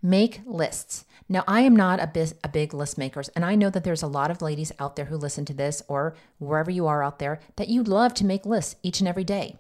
make 0.03 0.43
lists. 0.45 1.05
Now, 1.29 1.45
I 1.47 1.63
am 1.63 1.75
not 1.75 2.01
a, 2.01 2.07
biz, 2.07 2.35
a 2.45 2.49
big 2.49 2.75
list 2.75 2.99
maker, 2.99 3.23
and 3.35 3.45
I 3.45 3.55
know 3.55 3.71
that 3.71 3.85
there's 3.85 4.03
a 4.03 4.09
lot 4.09 4.31
of 4.31 4.43
ladies 4.43 4.73
out 4.79 4.97
there 4.97 5.07
who 5.07 5.17
listen 5.17 5.45
to 5.47 5.55
this 5.55 5.83
or 5.89 6.15
wherever 6.39 6.71
you 6.71 6.87
are 6.87 7.03
out 7.03 7.19
there 7.19 7.41
that 7.57 7.69
you 7.69 7.83
love 7.83 8.15
to 8.15 8.27
make 8.27 8.45
lists 8.45 8.77
each 8.83 9.01
and 9.01 9.09
every 9.09 9.25
day. 9.25 9.57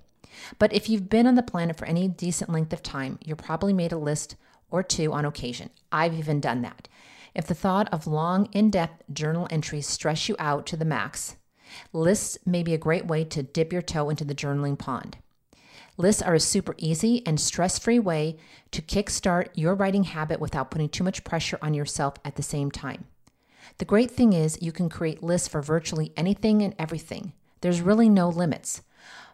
But 0.59 0.73
if 0.73 0.89
you've 0.89 1.09
been 1.09 1.27
on 1.27 1.37
the 1.37 1.43
planet 1.43 1.77
for 1.77 1.87
any 1.87 2.09
decent 2.09 2.51
length 2.51 2.73
of 2.73 2.83
time, 2.83 3.19
you're 3.25 3.37
probably 3.37 3.73
made 3.73 3.93
a 3.93 3.99
list 3.99 4.37
or 4.71 4.83
two 4.83 5.13
on 5.13 5.25
occasion. 5.25 5.71
I've 5.91 6.15
even 6.15 6.41
done 6.41 6.63
that. 6.63 6.89
If 7.35 7.47
the 7.47 7.55
thought 7.55 7.89
of 7.93 8.07
long, 8.07 8.47
in 8.53 8.71
depth 8.71 9.03
journal 9.13 9.47
entries 9.51 9.87
stress 9.87 10.29
you 10.29 10.37
out 10.39 10.67
to 10.67 10.77
the 10.77 10.85
max, 10.85 11.37
lists 11.93 12.39
may 12.45 12.63
be 12.63 12.75
a 12.75 12.79
great 12.79 13.07
way 13.07 13.25
to 13.25 13.43
dip 13.43 13.73
your 13.73 13.83
toe 13.83 14.11
into 14.11 14.25
the 14.25 14.35
journaling 14.35 14.79
pond. 14.79 15.19
Lists 15.97 16.23
are 16.23 16.35
a 16.35 16.41
super 16.41 16.75
easy 16.79 17.25
and 17.27 17.39
stress 17.39 17.79
free 17.79 17.99
way 17.99 18.39
to 18.71 18.83
kickstart 18.83 19.49
your 19.55 19.75
writing 19.75 20.05
habit 20.05 20.41
without 20.41 20.71
putting 20.71 20.89
too 20.89 21.05
much 21.05 21.25
pressure 21.25 21.59
on 21.61 21.75
yourself 21.75 22.15
at 22.25 22.37
the 22.37 22.43
same 22.43 22.71
time. 22.71 23.05
The 23.79 23.85
great 23.85 24.11
thing 24.11 24.33
is, 24.33 24.61
you 24.61 24.73
can 24.73 24.89
create 24.89 25.23
lists 25.23 25.49
for 25.49 25.63
virtually 25.63 26.13
anything 26.17 26.63
and 26.63 26.75
everything. 26.79 27.33
There's 27.61 27.83
really 27.83 28.09
no 28.09 28.29
limits. 28.29 28.83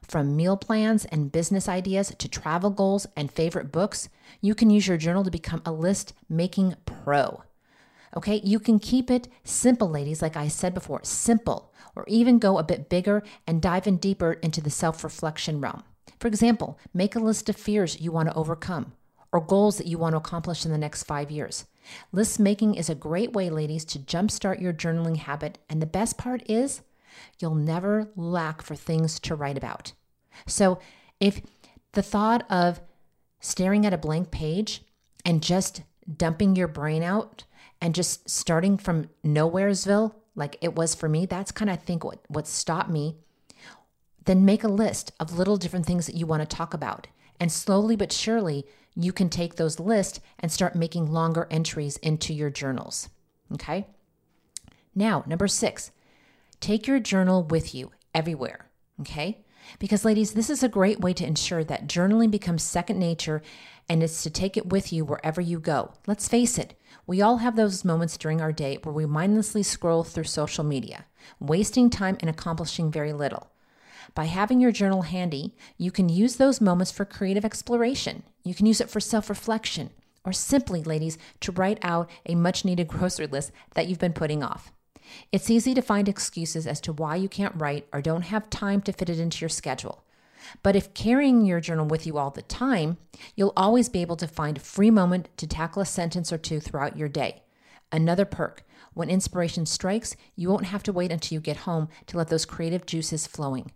From 0.03 0.37
meal 0.37 0.57
plans 0.57 1.05
and 1.07 1.33
business 1.33 1.69
ideas 1.69 2.12
to 2.19 2.29
travel 2.29 2.71
goals 2.71 3.07
and 3.17 3.31
favorite 3.31 3.73
books, 3.73 4.09
you 4.41 4.55
can 4.55 4.71
use 4.71 4.87
your 4.87 4.97
journal 4.97 5.25
to 5.25 5.31
become 5.31 5.62
a 5.65 5.73
list 5.73 6.12
making 6.29 6.76
pro. 6.85 7.43
Okay, 8.17 8.41
you 8.45 8.61
can 8.61 8.79
keep 8.79 9.11
it 9.11 9.29
simple, 9.45 9.89
ladies, 9.89 10.23
like 10.23 10.37
I 10.37 10.49
said 10.49 10.75
before, 10.75 11.01
simple, 11.03 11.73
or 11.95 12.05
even 12.09 12.39
go 12.39 12.59
a 12.59 12.65
bit 12.65 12.89
bigger 12.89 13.23
and 13.47 13.63
dive 13.63 13.87
in 13.87 13.97
deeper 13.97 14.35
into 14.35 14.61
the 14.61 14.71
self 14.71 15.03
reflection 15.03 15.61
realm. 15.61 15.83
For 16.21 16.29
example, 16.29 16.79
make 16.95 17.17
a 17.17 17.21
list 17.21 17.49
of 17.49 17.57
fears 17.57 18.01
you 18.01 18.13
want 18.13 18.29
to 18.29 18.35
overcome 18.35 18.93
or 19.33 19.41
goals 19.41 19.79
that 19.79 19.87
you 19.87 19.99
want 19.99 20.13
to 20.13 20.19
accomplish 20.19 20.65
in 20.65 20.71
the 20.71 20.79
next 20.79 21.03
five 21.03 21.31
years. 21.31 21.67
List 22.13 22.41
making 22.41 22.75
is 22.75 22.89
a 22.89 22.95
great 22.95 23.33
way, 23.33 23.51
ladies, 23.51 23.85
to 23.85 23.99
jumpstart 23.99 24.61
your 24.61 24.73
journaling 24.73 25.17
habit. 25.17 25.59
And 25.69 25.81
the 25.81 25.87
best 25.87 26.17
part 26.19 26.49
is 26.49 26.83
you'll 27.39 27.55
never 27.55 28.11
lack 28.17 28.63
for 28.63 28.75
things 28.75 29.21
to 29.21 29.35
write 29.35 29.59
about. 29.59 29.93
So 30.47 30.79
if 31.21 31.41
the 31.93 32.03
thought 32.03 32.45
of 32.51 32.81
staring 33.41 33.87
at 33.87 33.95
a 33.95 33.99
blank 33.99 34.31
page 34.31 34.83
and 35.25 35.43
just 35.43 35.83
dumping 36.17 36.57
your 36.57 36.69
brain 36.69 37.03
out 37.03 37.45
and 37.80 37.95
just 37.95 38.28
starting 38.28 38.76
from 38.78 39.09
nowheresville 39.25 40.14
like 40.35 40.56
it 40.61 40.75
was 40.75 40.95
for 40.95 41.09
me 41.09 41.26
that's 41.26 41.52
kind 41.52 41.71
of 41.71 41.75
i 41.75 41.76
think 41.76 42.04
what, 42.04 42.21
what 42.28 42.47
stopped 42.47 42.90
me 42.90 43.16
then 44.26 44.45
make 44.45 44.64
a 44.64 44.68
list 44.68 45.12
of 45.18 45.38
little 45.38 45.56
different 45.56 45.87
things 45.87 46.06
that 46.06 46.16
you 46.16 46.26
want 46.26 46.49
to 46.49 46.56
talk 46.56 46.75
about. 46.75 47.06
And 47.40 47.50
slowly 47.50 47.97
but 47.97 48.12
surely, 48.12 48.66
you 48.95 49.12
can 49.12 49.28
take 49.28 49.54
those 49.54 49.80
lists 49.80 50.21
and 50.38 50.52
start 50.52 50.75
making 50.75 51.11
longer 51.11 51.47
entries 51.50 51.97
into 51.99 52.35
your 52.35 52.50
journals. 52.50 53.09
Okay? 53.52 53.87
Now, 54.95 55.25
number 55.26 55.49
six, 55.49 55.90
take 56.61 56.87
your 56.87 56.99
journal 56.99 57.42
with 57.42 57.75
you 57.75 57.92
everywhere. 58.14 58.66
Okay? 59.00 59.45
Because, 59.78 60.04
ladies, 60.04 60.32
this 60.32 60.50
is 60.50 60.62
a 60.62 60.68
great 60.68 61.00
way 61.00 61.12
to 61.14 61.26
ensure 61.26 61.64
that 61.64 61.88
journaling 61.88 62.30
becomes 62.30 62.62
second 62.62 62.99
nature 62.99 63.42
and 63.88 64.02
it's 64.02 64.23
to 64.23 64.30
take 64.30 64.56
it 64.56 64.70
with 64.70 64.92
you 64.92 65.04
wherever 65.04 65.40
you 65.40 65.61
go. 65.61 65.92
Let's 66.06 66.28
face 66.28 66.58
it, 66.58 66.75
we 67.06 67.23
all 67.23 67.38
have 67.38 67.56
those 67.56 67.85
moments 67.85 68.16
during 68.16 68.40
our 68.40 68.52
day 68.52 68.78
where 68.82 68.92
we 68.92 69.06
mindlessly 69.06 69.62
scroll 69.62 70.02
through 70.02 70.25
social 70.25 70.64
media, 70.64 71.06
wasting 71.38 71.88
time 71.88 72.16
and 72.20 72.28
accomplishing 72.28 72.90
very 72.90 73.12
little. 73.12 73.50
By 74.14 74.25
having 74.25 74.61
your 74.61 74.73
journal 74.73 75.02
handy, 75.02 75.54
you 75.76 75.90
can 75.90 76.08
use 76.08 76.37
those 76.37 76.61
moments 76.61 76.90
for 76.90 77.04
creative 77.04 77.44
exploration. 77.44 78.23
You 78.44 78.54
can 78.54 78.66
use 78.66 78.80
it 78.80 78.90
for 78.90 79.00
self 79.00 79.28
reflection, 79.28 79.90
or 80.25 80.32
simply, 80.32 80.82
ladies, 80.82 81.18
to 81.40 81.52
write 81.52 81.78
out 81.82 82.11
a 82.25 82.35
much 82.35 82.64
needed 82.64 82.88
grocery 82.88 83.26
list 83.26 83.52
that 83.75 83.88
you've 83.88 83.99
been 83.99 84.12
putting 84.12 84.42
off. 84.42 84.73
It's 85.33 85.51
easy 85.51 85.75
to 85.75 85.83
find 85.83 86.09
excuses 86.09 86.67
as 86.67 86.81
to 86.83 86.93
why 86.93 87.17
you 87.17 87.29
can't 87.29 87.55
write 87.57 87.87
or 87.93 88.01
don't 88.01 88.23
have 88.23 88.51
time 88.51 88.81
to 88.83 88.93
fit 88.93 89.11
it 89.11 89.19
into 89.19 89.41
your 89.41 89.49
schedule. 89.49 90.05
But 90.63 90.77
if 90.77 90.95
carrying 90.95 91.45
your 91.45 91.61
journal 91.61 91.87
with 91.87 92.07
you 92.07 92.19
all 92.19 92.31
the 92.31 92.43
time, 92.43 92.99
you'll 93.35 93.53
always 93.57 93.89
be 93.89 94.03
able 94.03 94.17
to 94.17 94.29
find 94.29 94.57
a 94.57 94.61
free 94.61 94.91
moment 94.91 95.29
to 95.39 95.47
tackle 95.47 95.83
a 95.83 95.87
sentence 95.87 96.33
or 96.33 96.39
two 96.39 96.61
throughout 96.61 96.97
your 96.97 97.09
day. 97.09 97.43
Another 97.91 98.25
perk 98.25 98.65
when 98.95 99.11
inspiration 99.11 99.67
strikes, 99.67 100.17
you 100.37 100.49
won't 100.49 100.65
have 100.67 100.83
to 100.85 100.93
wait 100.93 101.13
until 101.13 101.35
you 101.37 101.41
get 101.41 101.59
home 101.59 101.89
to 102.07 102.17
let 102.17 102.29
those 102.29 102.47
creative 102.47 102.87
juices 102.87 103.27
flowing. 103.27 103.71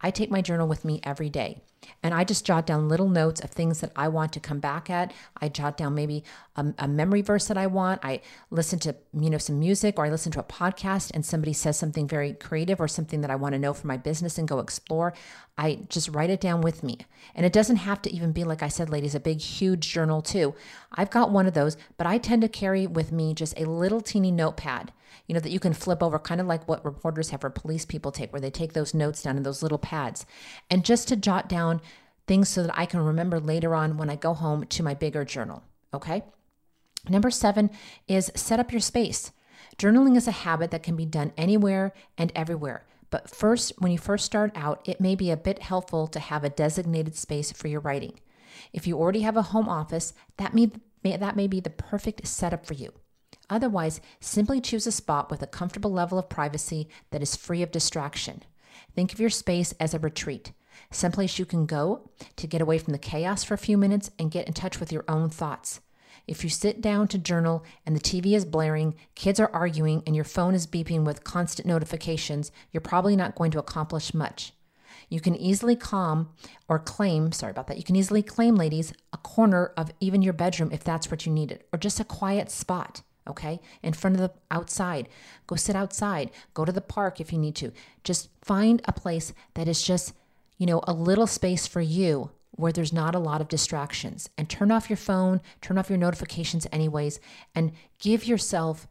I 0.00 0.10
take 0.10 0.30
my 0.30 0.42
journal 0.42 0.68
with 0.68 0.84
me 0.84 1.00
every 1.04 1.28
day. 1.28 1.62
And 2.02 2.14
I 2.14 2.24
just 2.24 2.44
jot 2.44 2.66
down 2.66 2.88
little 2.88 3.08
notes 3.08 3.40
of 3.40 3.50
things 3.50 3.80
that 3.80 3.92
I 3.96 4.08
want 4.08 4.32
to 4.32 4.40
come 4.40 4.60
back 4.60 4.90
at. 4.90 5.12
I 5.40 5.48
jot 5.48 5.76
down 5.76 5.94
maybe 5.94 6.24
a, 6.56 6.66
a, 6.78 6.88
memory 6.88 7.22
verse 7.22 7.46
that 7.46 7.56
I 7.56 7.66
want. 7.66 8.04
I 8.04 8.20
listen 8.50 8.78
to, 8.80 8.94
you 9.12 9.30
know, 9.30 9.38
some 9.38 9.58
music 9.58 9.98
or 9.98 10.04
I 10.04 10.10
listen 10.10 10.32
to 10.32 10.40
a 10.40 10.44
podcast 10.44 11.12
and 11.14 11.24
somebody 11.24 11.52
says 11.52 11.78
something 11.78 12.06
very 12.06 12.34
creative 12.34 12.80
or 12.80 12.88
something 12.88 13.20
that 13.20 13.30
I 13.30 13.36
want 13.36 13.54
to 13.54 13.58
know 13.58 13.72
for 13.72 13.86
my 13.86 13.96
business 13.96 14.38
and 14.38 14.48
go 14.48 14.58
explore. 14.58 15.14
I 15.56 15.80
just 15.88 16.08
write 16.08 16.30
it 16.30 16.40
down 16.40 16.60
with 16.60 16.82
me. 16.82 16.98
And 17.34 17.44
it 17.46 17.52
doesn't 17.52 17.76
have 17.76 18.02
to 18.02 18.12
even 18.12 18.32
be, 18.32 18.44
like 18.44 18.62
I 18.62 18.68
said, 18.68 18.90
ladies, 18.90 19.14
a 19.14 19.20
big, 19.20 19.40
huge 19.40 19.88
journal 19.88 20.22
too. 20.22 20.54
I've 20.92 21.10
got 21.10 21.30
one 21.30 21.46
of 21.46 21.54
those, 21.54 21.76
but 21.96 22.06
I 22.06 22.18
tend 22.18 22.42
to 22.42 22.48
carry 22.48 22.86
with 22.86 23.12
me 23.12 23.34
just 23.34 23.58
a 23.58 23.64
little 23.64 24.00
teeny 24.00 24.30
notepad 24.30 24.92
you 25.26 25.34
know, 25.34 25.40
that 25.40 25.50
you 25.50 25.60
can 25.60 25.72
flip 25.72 26.02
over, 26.02 26.18
kind 26.18 26.40
of 26.40 26.46
like 26.46 26.66
what 26.68 26.84
reporters 26.84 27.30
have 27.30 27.44
or 27.44 27.50
police 27.50 27.84
people 27.84 28.12
take, 28.12 28.32
where 28.32 28.40
they 28.40 28.50
take 28.50 28.72
those 28.72 28.94
notes 28.94 29.22
down 29.22 29.36
in 29.36 29.42
those 29.42 29.62
little 29.62 29.78
pads. 29.78 30.26
And 30.70 30.84
just 30.84 31.08
to 31.08 31.16
jot 31.16 31.48
down 31.48 31.80
things 32.26 32.48
so 32.48 32.62
that 32.62 32.78
I 32.78 32.86
can 32.86 33.00
remember 33.00 33.40
later 33.40 33.74
on 33.74 33.96
when 33.96 34.10
I 34.10 34.16
go 34.16 34.34
home 34.34 34.66
to 34.66 34.82
my 34.82 34.94
bigger 34.94 35.24
journal. 35.24 35.62
Okay. 35.92 36.22
Number 37.08 37.30
seven 37.30 37.70
is 38.06 38.30
set 38.34 38.60
up 38.60 38.70
your 38.70 38.80
space. 38.80 39.32
Journaling 39.78 40.16
is 40.16 40.28
a 40.28 40.32
habit 40.32 40.70
that 40.70 40.82
can 40.82 40.96
be 40.96 41.06
done 41.06 41.32
anywhere 41.36 41.92
and 42.16 42.32
everywhere. 42.34 42.84
But 43.10 43.30
first, 43.30 43.72
when 43.78 43.90
you 43.90 43.98
first 43.98 44.26
start 44.26 44.52
out, 44.54 44.82
it 44.84 45.00
may 45.00 45.14
be 45.14 45.30
a 45.30 45.36
bit 45.36 45.60
helpful 45.60 46.06
to 46.08 46.20
have 46.20 46.44
a 46.44 46.50
designated 46.50 47.16
space 47.16 47.50
for 47.52 47.68
your 47.68 47.80
writing. 47.80 48.20
If 48.72 48.86
you 48.86 48.98
already 48.98 49.20
have 49.20 49.36
a 49.36 49.42
home 49.42 49.68
office, 49.68 50.12
that 50.36 50.52
may, 50.52 50.70
that 51.04 51.36
may 51.36 51.46
be 51.46 51.60
the 51.60 51.70
perfect 51.70 52.26
setup 52.26 52.66
for 52.66 52.74
you. 52.74 52.92
Otherwise, 53.50 54.00
simply 54.20 54.60
choose 54.60 54.86
a 54.86 54.92
spot 54.92 55.30
with 55.30 55.42
a 55.42 55.46
comfortable 55.46 55.92
level 55.92 56.18
of 56.18 56.28
privacy 56.28 56.88
that 57.10 57.22
is 57.22 57.36
free 57.36 57.62
of 57.62 57.70
distraction. 57.70 58.42
Think 58.94 59.12
of 59.12 59.20
your 59.20 59.30
space 59.30 59.72
as 59.80 59.94
a 59.94 59.98
retreat, 59.98 60.52
someplace 60.90 61.38
you 61.38 61.46
can 61.46 61.66
go 61.66 62.10
to 62.36 62.46
get 62.46 62.60
away 62.60 62.78
from 62.78 62.92
the 62.92 62.98
chaos 62.98 63.44
for 63.44 63.54
a 63.54 63.58
few 63.58 63.78
minutes 63.78 64.10
and 64.18 64.30
get 64.30 64.46
in 64.46 64.52
touch 64.52 64.80
with 64.80 64.92
your 64.92 65.04
own 65.08 65.30
thoughts. 65.30 65.80
If 66.26 66.44
you 66.44 66.50
sit 66.50 66.82
down 66.82 67.08
to 67.08 67.18
journal 67.18 67.64
and 67.86 67.96
the 67.96 68.00
TV 68.00 68.34
is 68.34 68.44
blaring, 68.44 68.94
kids 69.14 69.40
are 69.40 69.50
arguing, 69.54 70.02
and 70.06 70.14
your 70.14 70.26
phone 70.26 70.54
is 70.54 70.66
beeping 70.66 71.04
with 71.04 71.24
constant 71.24 71.66
notifications, 71.66 72.52
you're 72.70 72.82
probably 72.82 73.16
not 73.16 73.34
going 73.34 73.50
to 73.52 73.58
accomplish 73.58 74.12
much. 74.12 74.52
You 75.08 75.20
can 75.20 75.34
easily 75.34 75.74
calm 75.74 76.28
or 76.68 76.78
claim, 76.78 77.32
sorry 77.32 77.52
about 77.52 77.66
that, 77.68 77.78
you 77.78 77.82
can 77.82 77.96
easily 77.96 78.22
claim, 78.22 78.56
ladies, 78.56 78.92
a 79.10 79.16
corner 79.16 79.72
of 79.78 79.90
even 80.00 80.20
your 80.20 80.34
bedroom 80.34 80.68
if 80.70 80.84
that's 80.84 81.10
what 81.10 81.24
you 81.24 81.32
needed, 81.32 81.64
or 81.72 81.78
just 81.78 81.98
a 81.98 82.04
quiet 82.04 82.50
spot 82.50 83.00
okay? 83.28 83.60
In 83.82 83.92
front 83.92 84.16
of 84.16 84.22
the 84.22 84.32
outside. 84.50 85.08
Go 85.46 85.56
sit 85.56 85.76
outside. 85.76 86.30
Go 86.54 86.64
to 86.64 86.72
the 86.72 86.80
park 86.80 87.20
if 87.20 87.32
you 87.32 87.38
need 87.38 87.56
to. 87.56 87.72
Just 88.04 88.28
find 88.42 88.82
a 88.84 88.92
place 88.92 89.32
that 89.54 89.68
is 89.68 89.82
just, 89.82 90.14
you 90.56 90.66
know, 90.66 90.80
a 90.84 90.92
little 90.92 91.26
space 91.26 91.66
for 91.66 91.80
you 91.80 92.30
where 92.52 92.72
there's 92.72 92.92
not 92.92 93.14
a 93.14 93.20
lot 93.20 93.40
of 93.40 93.48
distractions. 93.48 94.28
And 94.36 94.48
turn 94.48 94.72
off 94.72 94.90
your 94.90 94.96
phone, 94.96 95.40
turn 95.60 95.78
off 95.78 95.88
your 95.88 95.98
notifications, 95.98 96.66
anyways, 96.72 97.20
and 97.54 97.72
give 98.00 98.24
yourself 98.24 98.88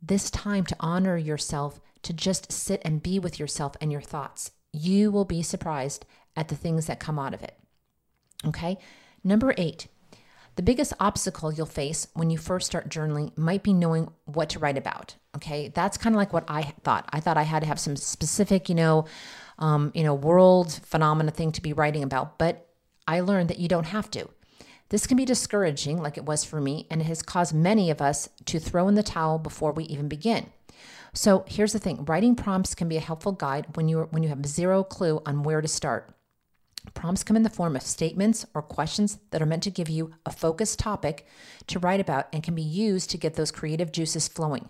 this 0.00 0.30
time 0.30 0.64
to 0.64 0.76
honor 0.80 1.16
yourself, 1.16 1.80
to 2.02 2.12
just 2.12 2.50
sit 2.50 2.80
and 2.84 3.02
be 3.02 3.18
with 3.18 3.38
yourself 3.38 3.76
and 3.80 3.92
your 3.92 4.00
thoughts. 4.00 4.52
You 4.72 5.10
will 5.10 5.24
be 5.24 5.42
surprised 5.42 6.06
at 6.36 6.48
the 6.48 6.56
things 6.56 6.86
that 6.86 7.00
come 7.00 7.18
out 7.18 7.34
of 7.34 7.42
it. 7.42 7.58
Okay? 8.46 8.78
Number 9.22 9.52
eight, 9.58 9.88
the 10.58 10.62
biggest 10.64 10.92
obstacle 10.98 11.52
you'll 11.52 11.66
face 11.66 12.08
when 12.14 12.30
you 12.30 12.36
first 12.36 12.66
start 12.66 12.88
journaling 12.88 13.30
might 13.38 13.62
be 13.62 13.72
knowing 13.72 14.10
what 14.24 14.48
to 14.48 14.58
write 14.58 14.76
about. 14.76 15.14
Okay, 15.36 15.68
that's 15.72 15.96
kind 15.96 16.16
of 16.16 16.18
like 16.18 16.32
what 16.32 16.46
I 16.48 16.74
thought. 16.82 17.08
I 17.12 17.20
thought 17.20 17.36
I 17.36 17.44
had 17.44 17.60
to 17.60 17.68
have 17.68 17.78
some 17.78 17.94
specific, 17.94 18.68
you 18.68 18.74
know, 18.74 19.04
um, 19.60 19.92
you 19.94 20.02
know, 20.02 20.14
world 20.14 20.72
phenomena 20.82 21.30
thing 21.30 21.52
to 21.52 21.62
be 21.62 21.72
writing 21.72 22.02
about, 22.02 22.38
but 22.38 22.66
I 23.06 23.20
learned 23.20 23.50
that 23.50 23.60
you 23.60 23.68
don't 23.68 23.86
have 23.86 24.10
to. 24.10 24.28
This 24.88 25.06
can 25.06 25.16
be 25.16 25.24
discouraging, 25.24 26.02
like 26.02 26.18
it 26.18 26.26
was 26.26 26.42
for 26.42 26.60
me, 26.60 26.88
and 26.90 27.00
it 27.00 27.04
has 27.04 27.22
caused 27.22 27.54
many 27.54 27.88
of 27.88 28.02
us 28.02 28.28
to 28.46 28.58
throw 28.58 28.88
in 28.88 28.96
the 28.96 29.04
towel 29.04 29.38
before 29.38 29.70
we 29.70 29.84
even 29.84 30.08
begin. 30.08 30.50
So 31.14 31.44
here's 31.46 31.72
the 31.72 31.78
thing: 31.78 32.04
writing 32.04 32.34
prompts 32.34 32.74
can 32.74 32.88
be 32.88 32.96
a 32.96 33.00
helpful 33.00 33.30
guide 33.30 33.76
when 33.76 33.88
you 33.88 34.08
when 34.10 34.24
you 34.24 34.28
have 34.28 34.44
zero 34.44 34.82
clue 34.82 35.22
on 35.24 35.44
where 35.44 35.60
to 35.60 35.68
start. 35.68 36.12
Prompts 36.94 37.22
come 37.22 37.36
in 37.36 37.42
the 37.42 37.50
form 37.50 37.76
of 37.76 37.82
statements 37.82 38.46
or 38.54 38.62
questions 38.62 39.18
that 39.30 39.42
are 39.42 39.46
meant 39.46 39.62
to 39.64 39.70
give 39.70 39.88
you 39.88 40.14
a 40.24 40.32
focused 40.32 40.78
topic 40.78 41.26
to 41.66 41.78
write 41.78 42.00
about 42.00 42.28
and 42.32 42.42
can 42.42 42.54
be 42.54 42.62
used 42.62 43.10
to 43.10 43.18
get 43.18 43.34
those 43.34 43.50
creative 43.50 43.92
juices 43.92 44.28
flowing. 44.28 44.68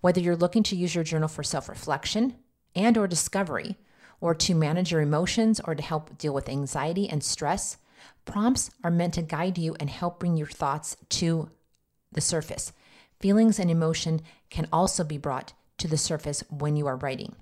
Whether 0.00 0.20
you're 0.20 0.36
looking 0.36 0.62
to 0.64 0.76
use 0.76 0.94
your 0.94 1.04
journal 1.04 1.28
for 1.28 1.42
self-reflection 1.42 2.36
and 2.74 2.98
or 2.98 3.06
discovery, 3.06 3.76
or 4.20 4.34
to 4.34 4.54
manage 4.54 4.90
your 4.90 5.00
emotions 5.00 5.60
or 5.64 5.74
to 5.74 5.82
help 5.82 6.16
deal 6.18 6.32
with 6.32 6.48
anxiety 6.48 7.08
and 7.08 7.22
stress, 7.22 7.76
prompts 8.24 8.70
are 8.82 8.90
meant 8.90 9.14
to 9.14 9.22
guide 9.22 9.58
you 9.58 9.76
and 9.78 9.90
help 9.90 10.18
bring 10.18 10.36
your 10.36 10.46
thoughts 10.46 10.96
to 11.10 11.50
the 12.12 12.20
surface. 12.20 12.72
Feelings 13.20 13.58
and 13.58 13.70
emotion 13.70 14.22
can 14.50 14.66
also 14.72 15.04
be 15.04 15.18
brought 15.18 15.52
to 15.78 15.88
the 15.88 15.98
surface 15.98 16.42
when 16.48 16.76
you 16.76 16.86
are 16.86 16.96
writing. 16.96 17.34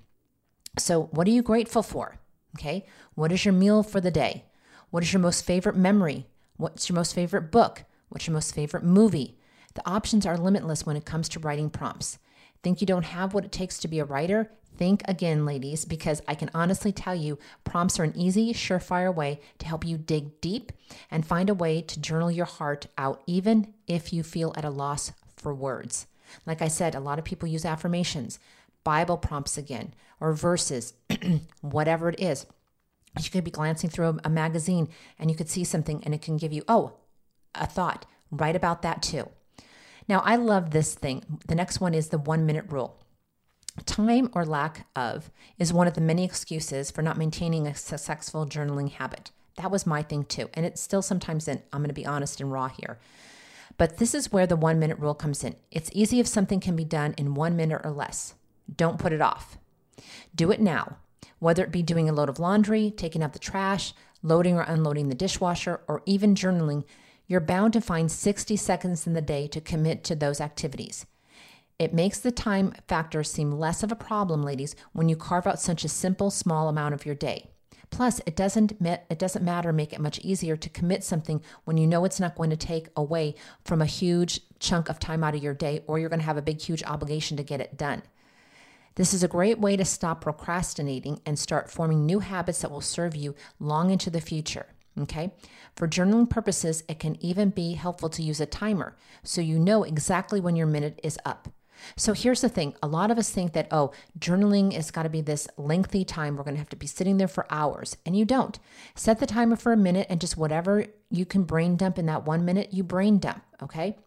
So, 0.77 1.03
what 1.03 1.27
are 1.27 1.31
you 1.31 1.43
grateful 1.43 1.83
for? 1.83 2.17
Okay. 2.55 2.85
What 3.15 3.31
is 3.31 3.45
your 3.45 3.53
meal 3.53 3.83
for 3.83 3.99
the 3.99 4.11
day? 4.11 4.45
What 4.89 5.03
is 5.03 5.11
your 5.11 5.21
most 5.21 5.45
favorite 5.45 5.75
memory? 5.75 6.27
What's 6.57 6.87
your 6.87 6.95
most 6.95 7.13
favorite 7.13 7.51
book? 7.51 7.83
What's 8.09 8.27
your 8.27 8.33
most 8.33 8.53
favorite 8.53 8.83
movie? 8.83 9.37
The 9.73 9.87
options 9.89 10.25
are 10.25 10.37
limitless 10.37 10.85
when 10.85 10.95
it 10.95 11.05
comes 11.05 11.27
to 11.29 11.39
writing 11.39 11.69
prompts. 11.69 12.19
Think 12.61 12.79
you 12.79 12.87
don't 12.87 13.05
have 13.05 13.33
what 13.33 13.43
it 13.43 13.51
takes 13.51 13.79
to 13.79 13.87
be 13.87 13.99
a 13.99 14.05
writer? 14.05 14.51
Think 14.77 15.03
again, 15.07 15.45
ladies, 15.45 15.85
because 15.85 16.21
I 16.27 16.35
can 16.35 16.49
honestly 16.53 16.91
tell 16.91 17.13
you 17.13 17.37
prompts 17.63 17.99
are 17.99 18.03
an 18.03 18.15
easy, 18.15 18.53
surefire 18.53 19.13
way 19.13 19.39
to 19.59 19.67
help 19.67 19.85
you 19.85 19.97
dig 19.97 20.41
deep 20.41 20.71
and 21.11 21.25
find 21.25 21.49
a 21.49 21.53
way 21.53 21.81
to 21.81 21.99
journal 21.99 22.31
your 22.31 22.45
heart 22.45 22.87
out, 22.97 23.21
even 23.27 23.73
if 23.87 24.11
you 24.11 24.23
feel 24.23 24.53
at 24.55 24.65
a 24.65 24.69
loss 24.69 25.11
for 25.35 25.53
words. 25.53 26.07
Like 26.45 26.61
I 26.61 26.67
said, 26.67 26.95
a 26.95 26.99
lot 26.99 27.19
of 27.19 27.25
people 27.25 27.47
use 27.47 27.65
affirmations. 27.65 28.39
Bible 28.83 29.17
prompts 29.17 29.57
again, 29.57 29.93
or 30.19 30.33
verses, 30.33 30.93
whatever 31.61 32.09
it 32.09 32.19
is. 32.19 32.45
You 33.21 33.29
could 33.29 33.43
be 33.43 33.51
glancing 33.51 33.89
through 33.89 34.19
a 34.23 34.29
magazine 34.29 34.89
and 35.19 35.29
you 35.29 35.37
could 35.37 35.49
see 35.49 35.63
something 35.63 36.01
and 36.03 36.13
it 36.13 36.21
can 36.21 36.37
give 36.37 36.51
you, 36.51 36.63
oh, 36.67 36.93
a 37.53 37.67
thought. 37.67 38.05
Write 38.31 38.55
about 38.55 38.81
that 38.81 39.03
too. 39.03 39.29
Now, 40.07 40.19
I 40.25 40.35
love 40.35 40.71
this 40.71 40.95
thing. 40.95 41.23
The 41.47 41.55
next 41.55 41.79
one 41.79 41.93
is 41.93 42.09
the 42.09 42.17
one 42.17 42.45
minute 42.45 42.65
rule. 42.67 42.99
Time 43.85 44.29
or 44.33 44.45
lack 44.45 44.87
of 44.95 45.31
is 45.57 45.73
one 45.73 45.87
of 45.87 45.93
the 45.93 46.01
many 46.01 46.23
excuses 46.23 46.91
for 46.91 47.01
not 47.01 47.17
maintaining 47.17 47.67
a 47.67 47.75
successful 47.75 48.45
journaling 48.45 48.91
habit. 48.91 49.31
That 49.55 49.71
was 49.71 49.87
my 49.87 50.01
thing 50.01 50.25
too. 50.25 50.49
And 50.53 50.65
it's 50.65 50.81
still 50.81 51.01
sometimes 51.01 51.47
in, 51.47 51.61
I'm 51.71 51.81
going 51.81 51.89
to 51.89 51.93
be 51.93 52.05
honest 52.05 52.41
and 52.41 52.51
raw 52.51 52.67
here. 52.67 52.99
But 53.77 53.97
this 53.97 54.13
is 54.13 54.31
where 54.31 54.45
the 54.45 54.55
one 54.55 54.79
minute 54.79 54.99
rule 54.99 55.15
comes 55.15 55.43
in. 55.43 55.55
It's 55.71 55.89
easy 55.93 56.19
if 56.19 56.27
something 56.27 56.59
can 56.59 56.75
be 56.75 56.85
done 56.85 57.13
in 57.17 57.33
one 57.33 57.55
minute 57.55 57.81
or 57.83 57.91
less. 57.91 58.35
Don't 58.75 58.99
put 58.99 59.13
it 59.13 59.21
off. 59.21 59.57
Do 60.35 60.51
it 60.51 60.61
now, 60.61 60.97
whether 61.43 61.61
it 61.61 61.71
be 61.71 61.83
doing 61.83 62.07
a 62.07 62.13
load 62.13 62.29
of 62.29 62.39
laundry, 62.39 62.89
taking 62.89 63.21
out 63.21 63.33
the 63.33 63.39
trash, 63.39 63.93
loading 64.21 64.55
or 64.55 64.61
unloading 64.61 65.09
the 65.09 65.15
dishwasher, 65.15 65.81
or 65.89 66.01
even 66.05 66.35
journaling. 66.35 66.85
You're 67.27 67.41
bound 67.41 67.73
to 67.73 67.81
find 67.81 68.09
60 68.09 68.55
seconds 68.55 69.05
in 69.05 69.11
the 69.11 69.21
day 69.21 69.47
to 69.47 69.59
commit 69.59 70.05
to 70.05 70.15
those 70.15 70.39
activities. 70.39 71.05
It 71.77 71.93
makes 71.93 72.19
the 72.19 72.31
time 72.31 72.73
factor 72.87 73.25
seem 73.25 73.51
less 73.51 73.83
of 73.83 73.91
a 73.91 73.95
problem, 73.95 74.41
ladies, 74.41 74.73
when 74.93 75.09
you 75.09 75.17
carve 75.17 75.45
out 75.45 75.59
such 75.59 75.83
a 75.83 75.89
simple, 75.89 76.31
small 76.31 76.69
amount 76.69 76.93
of 76.93 77.05
your 77.05 77.15
day. 77.15 77.49
Plus, 77.89 78.21
it 78.25 78.37
doesn't 78.37 78.71
it 78.81 79.19
doesn't 79.19 79.43
matter 79.43 79.73
make 79.73 79.91
it 79.91 79.99
much 79.99 80.19
easier 80.19 80.55
to 80.55 80.69
commit 80.69 81.03
something 81.03 81.43
when 81.65 81.77
you 81.77 81.85
know 81.85 82.05
it's 82.05 82.19
not 82.19 82.35
going 82.35 82.49
to 82.51 82.57
take 82.57 82.87
away 82.95 83.35
from 83.65 83.81
a 83.81 83.85
huge 83.85 84.39
chunk 84.59 84.89
of 84.89 84.97
time 84.97 85.23
out 85.23 85.35
of 85.35 85.43
your 85.43 85.53
day 85.53 85.83
or 85.87 85.99
you're 85.99 86.09
going 86.09 86.21
to 86.21 86.25
have 86.25 86.37
a 86.37 86.41
big 86.41 86.61
huge 86.61 86.83
obligation 86.83 87.35
to 87.37 87.43
get 87.43 87.59
it 87.59 87.77
done. 87.77 88.01
This 88.95 89.13
is 89.13 89.23
a 89.23 89.27
great 89.27 89.59
way 89.59 89.75
to 89.75 89.85
stop 89.85 90.21
procrastinating 90.21 91.19
and 91.25 91.37
start 91.37 91.71
forming 91.71 92.05
new 92.05 92.19
habits 92.19 92.61
that 92.61 92.71
will 92.71 92.81
serve 92.81 93.15
you 93.15 93.35
long 93.59 93.89
into 93.89 94.09
the 94.09 94.21
future. 94.21 94.67
Okay. 94.99 95.31
For 95.75 95.87
journaling 95.87 96.29
purposes, 96.29 96.83
it 96.87 96.99
can 96.99 97.17
even 97.23 97.49
be 97.49 97.73
helpful 97.73 98.09
to 98.09 98.21
use 98.21 98.39
a 98.39 98.45
timer 98.45 98.95
so 99.23 99.41
you 99.41 99.57
know 99.57 99.83
exactly 99.83 100.39
when 100.39 100.55
your 100.55 100.67
minute 100.67 100.99
is 101.03 101.17
up. 101.25 101.49
So 101.95 102.13
here's 102.13 102.41
the 102.41 102.49
thing 102.49 102.75
a 102.83 102.87
lot 102.87 103.09
of 103.09 103.17
us 103.17 103.31
think 103.31 103.53
that, 103.53 103.67
oh, 103.71 103.91
journaling 104.19 104.73
has 104.73 104.91
got 104.91 105.03
to 105.03 105.09
be 105.09 105.21
this 105.21 105.47
lengthy 105.57 106.05
time. 106.05 106.37
We're 106.37 106.43
going 106.43 106.55
to 106.55 106.59
have 106.59 106.69
to 106.69 106.75
be 106.75 106.85
sitting 106.85 107.17
there 107.17 107.27
for 107.27 107.51
hours. 107.51 107.97
And 108.05 108.15
you 108.15 108.25
don't. 108.25 108.59
Set 108.93 109.19
the 109.19 109.25
timer 109.25 109.55
for 109.55 109.73
a 109.73 109.77
minute 109.77 110.05
and 110.09 110.21
just 110.21 110.37
whatever 110.37 110.85
you 111.09 111.25
can 111.25 111.43
brain 111.43 111.75
dump 111.75 111.97
in 111.97 112.05
that 112.05 112.25
one 112.25 112.45
minute, 112.45 112.71
you 112.71 112.83
brain 112.83 113.17
dump. 113.17 113.43
Okay. 113.63 113.97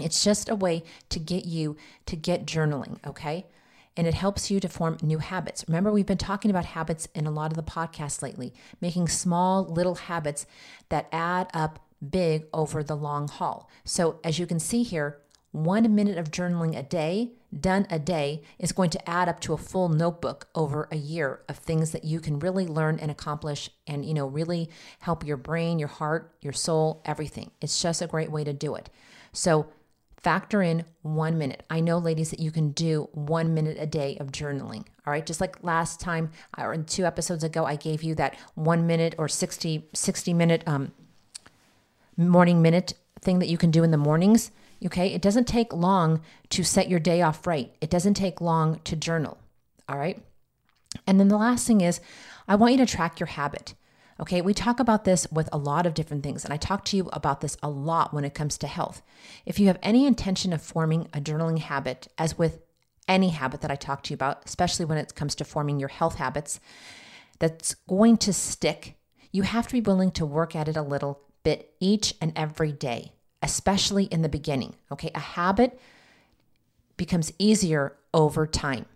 It's 0.00 0.24
just 0.24 0.48
a 0.48 0.56
way 0.56 0.82
to 1.10 1.20
get 1.20 1.44
you 1.46 1.76
to 2.06 2.16
get 2.16 2.44
journaling. 2.44 2.98
Okay 3.06 3.46
and 3.98 4.06
it 4.06 4.14
helps 4.14 4.48
you 4.48 4.60
to 4.60 4.68
form 4.68 4.96
new 5.02 5.18
habits. 5.18 5.64
Remember, 5.66 5.90
we've 5.90 6.06
been 6.06 6.16
talking 6.16 6.52
about 6.52 6.64
habits 6.64 7.08
in 7.16 7.26
a 7.26 7.32
lot 7.32 7.50
of 7.50 7.56
the 7.56 7.64
podcasts 7.64 8.22
lately, 8.22 8.54
making 8.80 9.08
small 9.08 9.64
little 9.64 9.96
habits 9.96 10.46
that 10.88 11.08
add 11.10 11.50
up 11.52 11.80
big 12.08 12.46
over 12.54 12.84
the 12.84 12.94
long 12.94 13.26
haul. 13.26 13.68
So, 13.84 14.20
as 14.22 14.38
you 14.38 14.46
can 14.46 14.60
see 14.60 14.84
here, 14.84 15.18
one 15.50 15.92
minute 15.96 16.16
of 16.16 16.30
journaling 16.30 16.78
a 16.78 16.82
day, 16.84 17.32
done 17.58 17.88
a 17.90 17.98
day, 17.98 18.42
is 18.60 18.70
going 18.70 18.90
to 18.90 19.10
add 19.10 19.28
up 19.28 19.40
to 19.40 19.52
a 19.52 19.58
full 19.58 19.88
notebook 19.88 20.46
over 20.54 20.86
a 20.92 20.96
year 20.96 21.40
of 21.48 21.58
things 21.58 21.90
that 21.90 22.04
you 22.04 22.20
can 22.20 22.38
really 22.38 22.68
learn 22.68 23.00
and 23.00 23.10
accomplish 23.10 23.68
and, 23.88 24.04
you 24.04 24.14
know, 24.14 24.28
really 24.28 24.70
help 25.00 25.26
your 25.26 25.36
brain, 25.36 25.80
your 25.80 25.88
heart, 25.88 26.36
your 26.40 26.52
soul, 26.52 27.02
everything. 27.04 27.50
It's 27.60 27.82
just 27.82 28.00
a 28.00 28.06
great 28.06 28.30
way 28.30 28.44
to 28.44 28.52
do 28.52 28.76
it. 28.76 28.90
So, 29.32 29.66
factor 30.18 30.62
in 30.62 30.84
one 31.02 31.38
minute. 31.38 31.62
I 31.70 31.80
know, 31.80 31.98
ladies, 31.98 32.30
that 32.30 32.40
you 32.40 32.50
can 32.50 32.70
do 32.70 33.08
one 33.12 33.54
minute 33.54 33.76
a 33.80 33.86
day 33.86 34.16
of 34.18 34.32
journaling. 34.32 34.84
All 35.06 35.12
right. 35.12 35.24
Just 35.24 35.40
like 35.40 35.62
last 35.62 36.00
time 36.00 36.30
or 36.56 36.76
two 36.78 37.04
episodes 37.04 37.44
ago, 37.44 37.64
I 37.64 37.76
gave 37.76 38.02
you 38.02 38.14
that 38.16 38.36
one 38.54 38.86
minute 38.86 39.14
or 39.18 39.28
60, 39.28 39.88
60 39.92 40.34
minute 40.34 40.62
um, 40.66 40.92
morning 42.16 42.60
minute 42.60 42.94
thing 43.20 43.38
that 43.38 43.48
you 43.48 43.56
can 43.58 43.70
do 43.70 43.82
in 43.82 43.90
the 43.90 43.96
mornings. 43.96 44.50
Okay. 44.84 45.08
It 45.08 45.22
doesn't 45.22 45.46
take 45.46 45.72
long 45.72 46.20
to 46.50 46.64
set 46.64 46.88
your 46.88 47.00
day 47.00 47.22
off 47.22 47.46
right, 47.46 47.74
it 47.80 47.90
doesn't 47.90 48.14
take 48.14 48.40
long 48.40 48.80
to 48.84 48.96
journal. 48.96 49.38
All 49.88 49.98
right. 49.98 50.22
And 51.06 51.20
then 51.20 51.28
the 51.28 51.36
last 51.36 51.66
thing 51.66 51.80
is, 51.80 52.00
I 52.46 52.56
want 52.56 52.72
you 52.72 52.78
to 52.78 52.86
track 52.86 53.20
your 53.20 53.26
habit. 53.28 53.74
Okay, 54.20 54.40
we 54.40 54.52
talk 54.52 54.80
about 54.80 55.04
this 55.04 55.28
with 55.30 55.48
a 55.52 55.58
lot 55.58 55.86
of 55.86 55.94
different 55.94 56.24
things, 56.24 56.44
and 56.44 56.52
I 56.52 56.56
talk 56.56 56.84
to 56.86 56.96
you 56.96 57.08
about 57.12 57.40
this 57.40 57.56
a 57.62 57.70
lot 57.70 58.12
when 58.12 58.24
it 58.24 58.34
comes 58.34 58.58
to 58.58 58.66
health. 58.66 59.00
If 59.46 59.60
you 59.60 59.68
have 59.68 59.78
any 59.80 60.06
intention 60.06 60.52
of 60.52 60.60
forming 60.60 61.08
a 61.14 61.20
journaling 61.20 61.60
habit, 61.60 62.08
as 62.18 62.36
with 62.36 62.60
any 63.06 63.28
habit 63.28 63.60
that 63.60 63.70
I 63.70 63.76
talk 63.76 64.02
to 64.04 64.10
you 64.10 64.14
about, 64.16 64.42
especially 64.44 64.84
when 64.84 64.98
it 64.98 65.14
comes 65.14 65.36
to 65.36 65.44
forming 65.44 65.78
your 65.78 65.88
health 65.88 66.16
habits, 66.16 66.58
that's 67.38 67.74
going 67.88 68.16
to 68.18 68.32
stick, 68.32 68.96
you 69.30 69.42
have 69.42 69.68
to 69.68 69.72
be 69.72 69.80
willing 69.80 70.10
to 70.12 70.26
work 70.26 70.56
at 70.56 70.68
it 70.68 70.76
a 70.76 70.82
little 70.82 71.20
bit 71.44 71.74
each 71.78 72.14
and 72.20 72.32
every 72.34 72.72
day, 72.72 73.12
especially 73.40 74.04
in 74.04 74.22
the 74.22 74.28
beginning. 74.28 74.74
Okay, 74.90 75.12
a 75.14 75.20
habit 75.20 75.78
becomes 76.96 77.32
easier 77.38 77.96
over 78.12 78.48
time. 78.48 78.86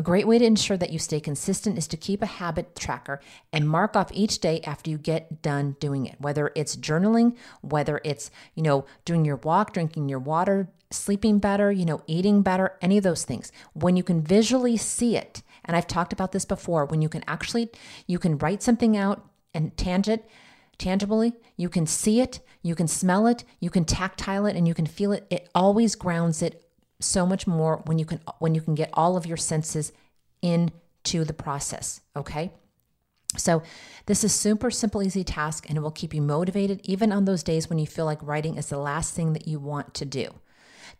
A 0.00 0.02
great 0.02 0.26
way 0.26 0.38
to 0.38 0.44
ensure 0.46 0.78
that 0.78 0.94
you 0.94 0.98
stay 0.98 1.20
consistent 1.20 1.76
is 1.76 1.86
to 1.88 1.96
keep 1.98 2.22
a 2.22 2.26
habit 2.40 2.74
tracker 2.74 3.20
and 3.52 3.68
mark 3.68 3.94
off 3.94 4.10
each 4.14 4.38
day 4.38 4.62
after 4.62 4.88
you 4.88 4.96
get 4.96 5.42
done 5.42 5.76
doing 5.78 6.06
it. 6.06 6.18
Whether 6.18 6.52
it's 6.56 6.74
journaling, 6.74 7.36
whether 7.60 8.00
it's, 8.02 8.30
you 8.54 8.62
know, 8.62 8.86
doing 9.04 9.26
your 9.26 9.36
walk, 9.36 9.74
drinking 9.74 10.08
your 10.08 10.18
water, 10.18 10.70
sleeping 10.90 11.38
better, 11.38 11.70
you 11.70 11.84
know, 11.84 12.00
eating 12.06 12.40
better, 12.40 12.78
any 12.80 12.96
of 12.96 13.04
those 13.04 13.24
things. 13.26 13.52
When 13.74 13.94
you 13.94 14.02
can 14.02 14.22
visually 14.22 14.78
see 14.78 15.18
it, 15.18 15.42
and 15.66 15.76
I've 15.76 15.86
talked 15.86 16.14
about 16.14 16.32
this 16.32 16.46
before, 16.46 16.86
when 16.86 17.02
you 17.02 17.10
can 17.10 17.22
actually 17.26 17.68
you 18.06 18.18
can 18.18 18.38
write 18.38 18.62
something 18.62 18.96
out 18.96 19.28
and 19.52 19.76
tangent 19.76 20.24
tangibly, 20.78 21.34
you 21.58 21.68
can 21.68 21.86
see 21.86 22.22
it, 22.22 22.40
you 22.62 22.74
can 22.74 22.88
smell 22.88 23.26
it, 23.26 23.44
you 23.60 23.68
can 23.68 23.84
tactile 23.84 24.46
it 24.46 24.56
and 24.56 24.66
you 24.66 24.72
can 24.72 24.86
feel 24.86 25.12
it. 25.12 25.26
It 25.28 25.50
always 25.54 25.94
grounds 25.94 26.40
it 26.40 26.69
so 27.00 27.26
much 27.26 27.46
more 27.46 27.82
when 27.86 27.98
you 27.98 28.04
can 28.04 28.20
when 28.38 28.54
you 28.54 28.60
can 28.60 28.74
get 28.74 28.90
all 28.92 29.16
of 29.16 29.26
your 29.26 29.36
senses 29.36 29.92
into 30.42 31.24
the 31.24 31.32
process, 31.32 32.00
okay? 32.14 32.52
So, 33.36 33.62
this 34.06 34.24
is 34.24 34.34
super 34.34 34.70
simple 34.70 35.02
easy 35.02 35.22
task 35.22 35.66
and 35.68 35.78
it 35.78 35.80
will 35.80 35.90
keep 35.90 36.12
you 36.12 36.22
motivated 36.22 36.80
even 36.84 37.12
on 37.12 37.24
those 37.24 37.42
days 37.42 37.68
when 37.68 37.78
you 37.78 37.86
feel 37.86 38.04
like 38.04 38.22
writing 38.22 38.56
is 38.56 38.68
the 38.68 38.78
last 38.78 39.14
thing 39.14 39.34
that 39.34 39.46
you 39.46 39.60
want 39.60 39.94
to 39.94 40.04
do. 40.04 40.34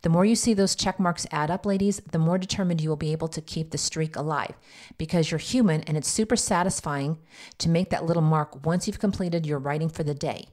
The 0.01 0.09
more 0.09 0.25
you 0.25 0.35
see 0.35 0.53
those 0.53 0.75
check 0.75 0.99
marks 0.99 1.27
add 1.31 1.51
up, 1.51 1.65
ladies, 1.65 2.01
the 2.11 2.17
more 2.17 2.37
determined 2.37 2.81
you 2.81 2.89
will 2.89 2.95
be 2.95 3.11
able 3.11 3.27
to 3.27 3.41
keep 3.41 3.69
the 3.69 3.77
streak 3.77 4.15
alive 4.15 4.55
because 4.97 5.29
you're 5.29 5.37
human 5.37 5.81
and 5.81 5.97
it's 5.97 6.09
super 6.09 6.35
satisfying 6.35 7.19
to 7.59 7.69
make 7.69 7.89
that 7.89 8.05
little 8.05 8.23
mark 8.23 8.65
once 8.65 8.87
you've 8.87 8.99
completed 8.99 9.45
your 9.45 9.59
writing 9.59 9.89
for 9.89 10.03
the 10.03 10.15
day. 10.15 10.47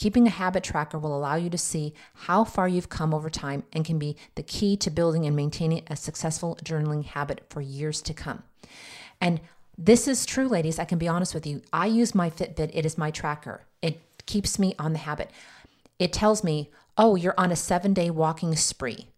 Keeping 0.00 0.26
a 0.26 0.30
habit 0.30 0.64
tracker 0.64 0.98
will 0.98 1.14
allow 1.14 1.34
you 1.34 1.50
to 1.50 1.58
see 1.58 1.92
how 2.14 2.42
far 2.42 2.66
you've 2.66 2.88
come 2.88 3.12
over 3.12 3.28
time 3.28 3.64
and 3.70 3.84
can 3.84 3.98
be 3.98 4.16
the 4.34 4.42
key 4.42 4.74
to 4.78 4.90
building 4.90 5.26
and 5.26 5.36
maintaining 5.36 5.82
a 5.88 5.94
successful 5.94 6.58
journaling 6.64 7.04
habit 7.04 7.42
for 7.50 7.60
years 7.60 8.00
to 8.00 8.14
come. 8.14 8.42
And 9.20 9.42
this 9.76 10.08
is 10.08 10.24
true, 10.24 10.48
ladies. 10.48 10.78
I 10.78 10.86
can 10.86 10.96
be 10.96 11.06
honest 11.06 11.34
with 11.34 11.46
you. 11.46 11.60
I 11.70 11.84
use 11.84 12.14
my 12.14 12.30
Fitbit, 12.30 12.70
it 12.72 12.86
is 12.86 12.96
my 12.96 13.10
tracker. 13.10 13.66
It 13.82 14.00
keeps 14.24 14.58
me 14.58 14.74
on 14.78 14.94
the 14.94 15.00
habit. 15.00 15.30
It 15.98 16.14
tells 16.14 16.42
me, 16.42 16.70
oh, 16.96 17.14
you're 17.14 17.34
on 17.36 17.52
a 17.52 17.56
seven 17.56 17.92
day 17.92 18.08
walking 18.08 18.56
spree. 18.56 19.08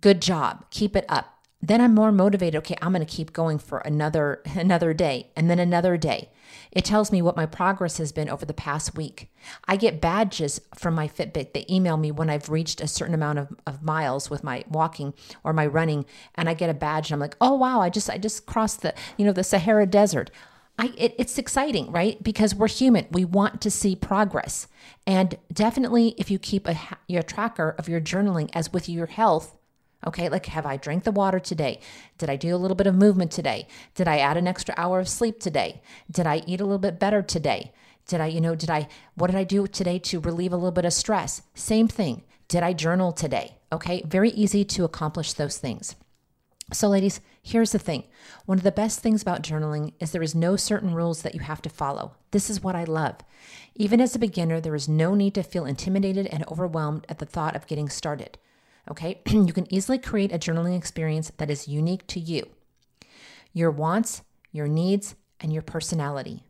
Good 0.00 0.20
job. 0.20 0.64
Keep 0.70 0.96
it 0.96 1.04
up 1.08 1.35
then 1.62 1.80
i'm 1.80 1.94
more 1.94 2.12
motivated 2.12 2.56
okay 2.56 2.76
i'm 2.82 2.92
going 2.92 3.04
to 3.04 3.16
keep 3.16 3.32
going 3.32 3.58
for 3.58 3.78
another 3.78 4.42
another 4.54 4.92
day 4.92 5.30
and 5.36 5.50
then 5.50 5.58
another 5.58 5.96
day 5.96 6.28
it 6.70 6.84
tells 6.84 7.10
me 7.10 7.22
what 7.22 7.36
my 7.36 7.46
progress 7.46 7.98
has 7.98 8.12
been 8.12 8.28
over 8.28 8.44
the 8.44 8.54
past 8.54 8.96
week 8.96 9.30
i 9.66 9.76
get 9.76 10.00
badges 10.00 10.60
from 10.74 10.94
my 10.94 11.08
fitbit 11.08 11.52
they 11.52 11.66
email 11.68 11.96
me 11.96 12.10
when 12.10 12.30
i've 12.30 12.48
reached 12.48 12.80
a 12.80 12.88
certain 12.88 13.14
amount 13.14 13.38
of, 13.38 13.48
of 13.66 13.82
miles 13.82 14.30
with 14.30 14.44
my 14.44 14.64
walking 14.68 15.14
or 15.44 15.52
my 15.52 15.66
running 15.66 16.04
and 16.34 16.48
i 16.48 16.54
get 16.54 16.70
a 16.70 16.74
badge 16.74 17.10
and 17.10 17.14
i'm 17.14 17.20
like 17.20 17.36
oh 17.40 17.54
wow 17.54 17.80
i 17.80 17.88
just 17.88 18.10
i 18.10 18.18
just 18.18 18.46
crossed 18.46 18.82
the 18.82 18.94
you 19.16 19.24
know 19.24 19.32
the 19.32 19.44
sahara 19.44 19.86
desert 19.86 20.30
I, 20.78 20.92
it, 20.96 21.14
it's 21.18 21.38
exciting, 21.38 21.90
right? 21.90 22.22
Because 22.22 22.54
we're 22.54 22.68
human. 22.68 23.06
We 23.10 23.24
want 23.24 23.60
to 23.62 23.70
see 23.70 23.96
progress. 23.96 24.68
And 25.06 25.38
definitely, 25.52 26.14
if 26.18 26.30
you 26.30 26.38
keep 26.38 26.68
a, 26.68 26.76
your 27.08 27.22
tracker 27.22 27.74
of 27.78 27.88
your 27.88 28.00
journaling 28.00 28.50
as 28.52 28.72
with 28.72 28.88
your 28.88 29.06
health, 29.06 29.55
Okay, 30.06 30.28
like 30.28 30.46
have 30.46 30.66
I 30.66 30.76
drank 30.76 31.04
the 31.04 31.10
water 31.10 31.40
today? 31.40 31.80
Did 32.16 32.30
I 32.30 32.36
do 32.36 32.54
a 32.54 32.58
little 32.58 32.76
bit 32.76 32.86
of 32.86 32.94
movement 32.94 33.32
today? 33.32 33.66
Did 33.94 34.06
I 34.06 34.18
add 34.18 34.36
an 34.36 34.46
extra 34.46 34.74
hour 34.78 35.00
of 35.00 35.08
sleep 35.08 35.40
today? 35.40 35.82
Did 36.10 36.26
I 36.26 36.42
eat 36.46 36.60
a 36.60 36.64
little 36.64 36.78
bit 36.78 37.00
better 37.00 37.22
today? 37.22 37.72
Did 38.06 38.20
I, 38.20 38.26
you 38.26 38.40
know, 38.40 38.54
did 38.54 38.70
I, 38.70 38.86
what 39.16 39.28
did 39.28 39.36
I 39.36 39.42
do 39.42 39.66
today 39.66 39.98
to 39.98 40.20
relieve 40.20 40.52
a 40.52 40.56
little 40.56 40.70
bit 40.70 40.84
of 40.84 40.92
stress? 40.92 41.42
Same 41.54 41.88
thing. 41.88 42.22
Did 42.46 42.62
I 42.62 42.72
journal 42.72 43.10
today? 43.10 43.56
Okay, 43.72 44.02
very 44.06 44.30
easy 44.30 44.64
to 44.64 44.84
accomplish 44.84 45.32
those 45.32 45.58
things. 45.58 45.96
So, 46.72 46.88
ladies, 46.88 47.20
here's 47.42 47.72
the 47.72 47.78
thing. 47.78 48.04
One 48.44 48.58
of 48.58 48.64
the 48.64 48.72
best 48.72 49.00
things 49.00 49.22
about 49.22 49.42
journaling 49.42 49.92
is 49.98 50.12
there 50.12 50.22
is 50.22 50.34
no 50.34 50.54
certain 50.54 50.94
rules 50.94 51.22
that 51.22 51.34
you 51.34 51.40
have 51.40 51.62
to 51.62 51.68
follow. 51.68 52.14
This 52.30 52.48
is 52.48 52.62
what 52.62 52.76
I 52.76 52.84
love. 52.84 53.16
Even 53.74 54.00
as 54.00 54.14
a 54.14 54.20
beginner, 54.20 54.60
there 54.60 54.74
is 54.74 54.88
no 54.88 55.14
need 55.14 55.34
to 55.34 55.42
feel 55.42 55.64
intimidated 55.64 56.26
and 56.26 56.44
overwhelmed 56.46 57.06
at 57.08 57.18
the 57.18 57.26
thought 57.26 57.56
of 57.56 57.66
getting 57.66 57.88
started. 57.88 58.38
Okay, 58.90 59.20
you 59.26 59.52
can 59.52 59.72
easily 59.72 59.98
create 59.98 60.32
a 60.32 60.38
journaling 60.38 60.76
experience 60.76 61.32
that 61.38 61.50
is 61.50 61.68
unique 61.68 62.06
to 62.08 62.20
you, 62.20 62.48
your 63.52 63.70
wants, 63.70 64.22
your 64.52 64.68
needs, 64.68 65.14
and 65.40 65.52
your 65.52 65.62
personality. 65.62 66.44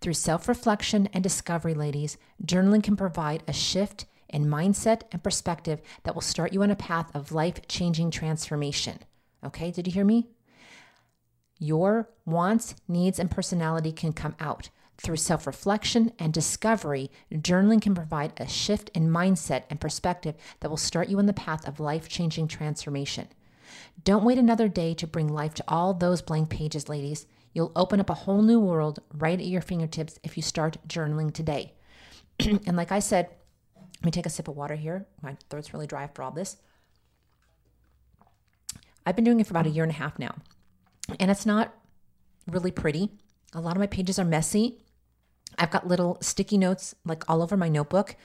Through 0.00 0.14
self 0.14 0.48
reflection 0.48 1.08
and 1.12 1.22
discovery, 1.22 1.74
ladies, 1.74 2.18
journaling 2.44 2.82
can 2.82 2.96
provide 2.96 3.42
a 3.46 3.52
shift 3.52 4.06
in 4.28 4.46
mindset 4.46 5.02
and 5.12 5.22
perspective 5.22 5.80
that 6.02 6.14
will 6.14 6.22
start 6.22 6.52
you 6.52 6.62
on 6.62 6.70
a 6.70 6.76
path 6.76 7.14
of 7.14 7.32
life 7.32 7.66
changing 7.68 8.10
transformation. 8.10 8.98
Okay, 9.44 9.70
did 9.70 9.86
you 9.86 9.92
hear 9.92 10.04
me? 10.04 10.28
Your 11.58 12.10
wants, 12.24 12.74
needs, 12.88 13.18
and 13.18 13.30
personality 13.30 13.92
can 13.92 14.12
come 14.12 14.34
out. 14.40 14.70
Through 14.98 15.16
self 15.16 15.46
reflection 15.46 16.12
and 16.18 16.32
discovery, 16.32 17.10
journaling 17.32 17.82
can 17.82 17.94
provide 17.94 18.32
a 18.38 18.48
shift 18.48 18.90
in 18.94 19.10
mindset 19.10 19.64
and 19.68 19.80
perspective 19.80 20.34
that 20.60 20.70
will 20.70 20.76
start 20.76 21.08
you 21.08 21.18
on 21.18 21.26
the 21.26 21.32
path 21.32 21.66
of 21.68 21.80
life 21.80 22.08
changing 22.08 22.48
transformation. 22.48 23.28
Don't 24.04 24.24
wait 24.24 24.38
another 24.38 24.68
day 24.68 24.94
to 24.94 25.06
bring 25.06 25.28
life 25.28 25.54
to 25.54 25.64
all 25.68 25.92
those 25.92 26.22
blank 26.22 26.48
pages, 26.48 26.88
ladies. 26.88 27.26
You'll 27.52 27.72
open 27.74 28.00
up 28.00 28.10
a 28.10 28.14
whole 28.14 28.42
new 28.42 28.60
world 28.60 29.00
right 29.14 29.38
at 29.38 29.46
your 29.46 29.62
fingertips 29.62 30.18
if 30.22 30.36
you 30.36 30.42
start 30.42 30.76
journaling 30.88 31.32
today. 31.32 31.72
and 32.40 32.76
like 32.76 32.92
I 32.92 32.98
said, 32.98 33.28
let 33.76 34.04
me 34.04 34.10
take 34.10 34.26
a 34.26 34.30
sip 34.30 34.48
of 34.48 34.56
water 34.56 34.76
here. 34.76 35.06
My 35.22 35.36
throat's 35.48 35.72
really 35.72 35.86
dry 35.86 36.02
after 36.04 36.22
all 36.22 36.30
this. 36.30 36.58
I've 39.04 39.16
been 39.16 39.24
doing 39.24 39.40
it 39.40 39.46
for 39.46 39.52
about 39.52 39.66
a 39.66 39.70
year 39.70 39.84
and 39.84 39.92
a 39.92 39.96
half 39.96 40.18
now, 40.18 40.34
and 41.20 41.30
it's 41.30 41.46
not 41.46 41.72
really 42.46 42.70
pretty 42.70 43.10
A 43.54 43.60
lot 43.60 43.76
of 43.76 43.80
my 43.80 43.86
pages 43.86 44.18
are 44.18 44.24
messy. 44.24 44.78
I've 45.58 45.70
got 45.70 45.86
little 45.86 46.18
sticky 46.20 46.58
notes 46.58 46.94
like 47.04 47.28
all 47.28 47.42
over 47.42 47.56
my 47.56 47.68
notebook. 47.68 48.16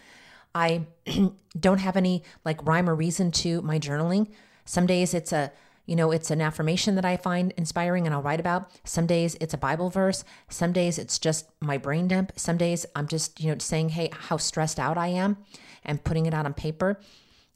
I 0.54 0.86
don't 1.60 1.80
have 1.80 1.96
any 1.98 2.24
like 2.44 2.66
rhyme 2.66 2.90
or 2.90 2.96
reason 2.96 3.32
to 3.32 3.62
my 3.62 3.80
journaling. 3.80 4.30
Some 4.66 4.86
days 4.86 5.14
it's 5.14 5.32
a 5.32 5.52
you 5.88 5.96
know, 5.96 6.12
it's 6.12 6.32
an 6.32 6.42
affirmation 6.42 6.96
that 6.96 7.06
I 7.06 7.18
find 7.18 7.54
inspiring 7.58 8.06
and 8.06 8.14
I'll 8.14 8.22
write 8.22 8.40
about. 8.40 8.72
Some 8.86 9.08
days 9.08 9.36
it's 9.42 9.54
a 9.54 9.58
Bible 9.58 9.90
verse. 9.90 10.24
Some 10.48 10.72
days 10.72 10.98
it's 10.98 11.20
just 11.20 11.48
my 11.60 11.78
brain 11.78 12.08
dump. 12.08 12.32
Some 12.36 12.58
days 12.58 12.86
I'm 12.96 13.08
just, 13.08 13.42
you 13.42 13.52
know, 13.52 13.58
saying, 13.58 13.90
hey, 13.90 14.10
how 14.14 14.38
stressed 14.38 14.80
out 14.80 14.98
I 14.98 15.08
am 15.08 15.38
and 15.84 16.04
putting 16.04 16.28
it 16.28 16.34
out 16.34 16.46
on 16.46 16.54
paper. 16.54 17.00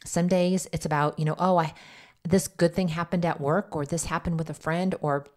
Some 0.04 0.28
days 0.28 0.68
it's 0.74 0.86
about, 0.86 1.18
you 1.20 1.26
know, 1.26 1.36
oh, 1.40 1.58
I 1.58 1.74
this 2.24 2.48
good 2.48 2.74
thing 2.74 2.88
happened 2.88 3.24
at 3.24 3.40
work 3.40 3.76
or 3.76 3.86
this 3.86 4.06
happened 4.06 4.40
with 4.40 4.50
a 4.50 4.54
friend 4.56 4.96
or 5.00 5.28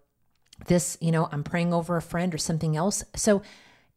this, 0.67 0.97
you 1.01 1.13
know, 1.13 1.29
I'm 1.31 1.45
praying 1.45 1.73
over 1.75 1.97
a 1.97 2.03
friend 2.03 2.35
or 2.35 2.39
something 2.39 2.77
else. 2.77 3.05
So 3.15 3.43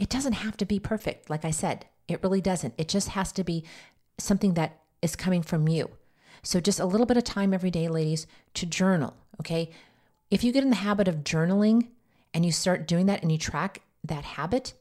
it 0.01 0.09
doesn't 0.09 0.33
have 0.33 0.57
to 0.57 0.65
be 0.65 0.79
perfect. 0.79 1.29
Like 1.29 1.45
I 1.45 1.51
said, 1.51 1.85
it 2.07 2.23
really 2.23 2.41
doesn't. 2.41 2.73
It 2.75 2.87
just 2.87 3.09
has 3.09 3.31
to 3.33 3.43
be 3.43 3.63
something 4.17 4.55
that 4.55 4.79
is 5.03 5.15
coming 5.15 5.43
from 5.43 5.67
you. 5.67 5.91
So 6.41 6.59
just 6.59 6.79
a 6.79 6.87
little 6.87 7.05
bit 7.05 7.17
of 7.17 7.23
time 7.23 7.53
every 7.53 7.69
day, 7.69 7.87
ladies, 7.87 8.25
to 8.55 8.65
journal. 8.65 9.15
Okay. 9.39 9.69
If 10.31 10.43
you 10.43 10.51
get 10.51 10.63
in 10.63 10.71
the 10.71 10.77
habit 10.77 11.07
of 11.07 11.17
journaling 11.17 11.89
and 12.33 12.43
you 12.43 12.51
start 12.51 12.87
doing 12.87 13.05
that 13.05 13.21
and 13.21 13.31
you 13.31 13.37
track 13.37 13.83
that 14.03 14.23
habit, 14.23 14.73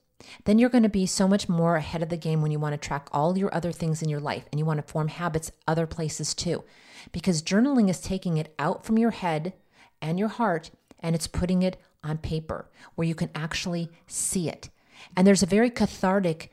then 0.44 0.58
you're 0.58 0.70
going 0.70 0.84
to 0.84 0.88
be 0.88 1.04
so 1.04 1.28
much 1.28 1.50
more 1.50 1.76
ahead 1.76 2.02
of 2.02 2.08
the 2.08 2.16
game 2.16 2.40
when 2.40 2.50
you 2.50 2.58
want 2.58 2.72
to 2.72 2.88
track 2.88 3.06
all 3.12 3.36
your 3.36 3.54
other 3.54 3.72
things 3.72 4.00
in 4.00 4.08
your 4.08 4.20
life 4.20 4.46
and 4.50 4.58
you 4.58 4.64
want 4.64 4.78
to 4.78 4.90
form 4.90 5.08
habits 5.08 5.52
other 5.68 5.86
places 5.86 6.32
too. 6.32 6.64
Because 7.12 7.42
journaling 7.42 7.90
is 7.90 8.00
taking 8.00 8.38
it 8.38 8.54
out 8.58 8.86
from 8.86 8.96
your 8.96 9.10
head 9.10 9.52
and 10.00 10.18
your 10.18 10.28
heart 10.28 10.70
and 10.98 11.14
it's 11.14 11.26
putting 11.26 11.62
it 11.62 11.76
on 12.02 12.16
paper 12.16 12.70
where 12.94 13.06
you 13.06 13.14
can 13.14 13.28
actually 13.34 13.90
see 14.06 14.48
it. 14.48 14.70
And 15.16 15.26
there's 15.26 15.42
a 15.42 15.46
very 15.46 15.70
cathartic, 15.70 16.52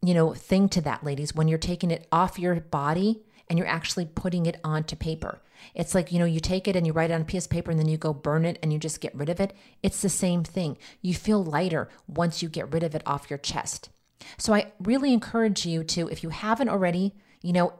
you 0.00 0.14
know, 0.14 0.34
thing 0.34 0.68
to 0.70 0.80
that, 0.82 1.04
ladies, 1.04 1.34
when 1.34 1.48
you're 1.48 1.58
taking 1.58 1.90
it 1.90 2.06
off 2.12 2.38
your 2.38 2.54
body 2.56 3.22
and 3.48 3.58
you're 3.58 3.68
actually 3.68 4.06
putting 4.06 4.46
it 4.46 4.58
onto 4.64 4.96
paper. 4.96 5.40
It's 5.74 5.94
like, 5.94 6.10
you 6.10 6.18
know, 6.18 6.24
you 6.24 6.40
take 6.40 6.66
it 6.66 6.74
and 6.74 6.86
you 6.86 6.92
write 6.92 7.10
it 7.10 7.14
on 7.14 7.20
a 7.20 7.24
piece 7.24 7.44
of 7.44 7.50
paper 7.50 7.70
and 7.70 7.78
then 7.78 7.88
you 7.88 7.96
go 7.96 8.12
burn 8.12 8.44
it 8.44 8.58
and 8.62 8.72
you 8.72 8.78
just 8.78 9.00
get 9.00 9.14
rid 9.14 9.28
of 9.28 9.40
it. 9.40 9.52
It's 9.82 10.02
the 10.02 10.08
same 10.08 10.42
thing. 10.42 10.76
You 11.00 11.14
feel 11.14 11.44
lighter 11.44 11.88
once 12.08 12.42
you 12.42 12.48
get 12.48 12.72
rid 12.72 12.82
of 12.82 12.94
it 12.94 13.02
off 13.06 13.30
your 13.30 13.38
chest. 13.38 13.90
So 14.38 14.54
I 14.54 14.72
really 14.80 15.12
encourage 15.12 15.66
you 15.66 15.84
to, 15.84 16.08
if 16.08 16.22
you 16.22 16.30
haven't 16.30 16.68
already, 16.68 17.14
you 17.42 17.52
know, 17.52 17.74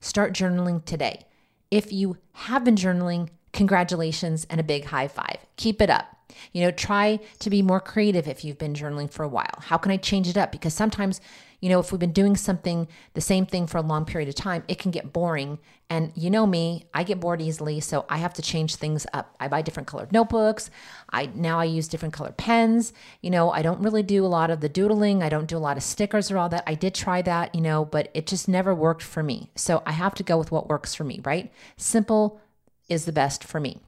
start 0.00 0.32
journaling 0.32 0.84
today. 0.84 1.24
If 1.70 1.92
you 1.92 2.18
have 2.32 2.64
been 2.64 2.76
journaling, 2.76 3.30
congratulations 3.52 4.46
and 4.48 4.60
a 4.60 4.64
big 4.64 4.84
high 4.86 5.08
five. 5.08 5.38
Keep 5.56 5.80
it 5.82 5.90
up. 5.90 6.15
You 6.52 6.62
know, 6.62 6.70
try 6.70 7.20
to 7.38 7.50
be 7.50 7.62
more 7.62 7.80
creative 7.80 8.26
if 8.28 8.44
you've 8.44 8.58
been 8.58 8.74
journaling 8.74 9.10
for 9.10 9.22
a 9.22 9.28
while. 9.28 9.60
How 9.60 9.76
can 9.76 9.92
I 9.92 9.96
change 9.96 10.28
it 10.28 10.36
up? 10.36 10.52
Because 10.52 10.74
sometimes, 10.74 11.20
you 11.60 11.68
know, 11.68 11.80
if 11.80 11.92
we've 11.92 12.00
been 12.00 12.12
doing 12.12 12.36
something, 12.36 12.88
the 13.14 13.20
same 13.20 13.46
thing 13.46 13.66
for 13.66 13.78
a 13.78 13.82
long 13.82 14.04
period 14.04 14.28
of 14.28 14.34
time, 14.34 14.64
it 14.68 14.78
can 14.78 14.90
get 14.90 15.12
boring. 15.12 15.58
And 15.88 16.12
you 16.16 16.30
know 16.30 16.46
me, 16.46 16.86
I 16.92 17.04
get 17.04 17.20
bored 17.20 17.40
easily, 17.40 17.78
so 17.78 18.06
I 18.08 18.16
have 18.18 18.34
to 18.34 18.42
change 18.42 18.74
things 18.74 19.06
up. 19.12 19.36
I 19.38 19.46
buy 19.46 19.62
different 19.62 19.86
colored 19.86 20.10
notebooks. 20.10 20.68
I 21.10 21.26
now 21.26 21.60
I 21.60 21.64
use 21.64 21.86
different 21.86 22.12
colored 22.12 22.36
pens. 22.36 22.92
You 23.20 23.30
know, 23.30 23.50
I 23.50 23.62
don't 23.62 23.80
really 23.80 24.02
do 24.02 24.24
a 24.24 24.26
lot 24.26 24.50
of 24.50 24.60
the 24.60 24.68
doodling. 24.68 25.22
I 25.22 25.28
don't 25.28 25.46
do 25.46 25.56
a 25.56 25.58
lot 25.58 25.76
of 25.76 25.84
stickers 25.84 26.30
or 26.30 26.38
all 26.38 26.48
that. 26.48 26.64
I 26.66 26.74
did 26.74 26.94
try 26.94 27.22
that, 27.22 27.54
you 27.54 27.60
know, 27.60 27.84
but 27.84 28.10
it 28.14 28.26
just 28.26 28.48
never 28.48 28.74
worked 28.74 29.02
for 29.02 29.22
me. 29.22 29.50
So 29.54 29.82
I 29.86 29.92
have 29.92 30.14
to 30.16 30.24
go 30.24 30.36
with 30.36 30.50
what 30.50 30.68
works 30.68 30.94
for 30.94 31.04
me, 31.04 31.20
right? 31.24 31.52
Simple 31.76 32.40
is 32.88 33.04
the 33.04 33.12
best 33.12 33.44
for 33.44 33.60
me. 33.60 33.80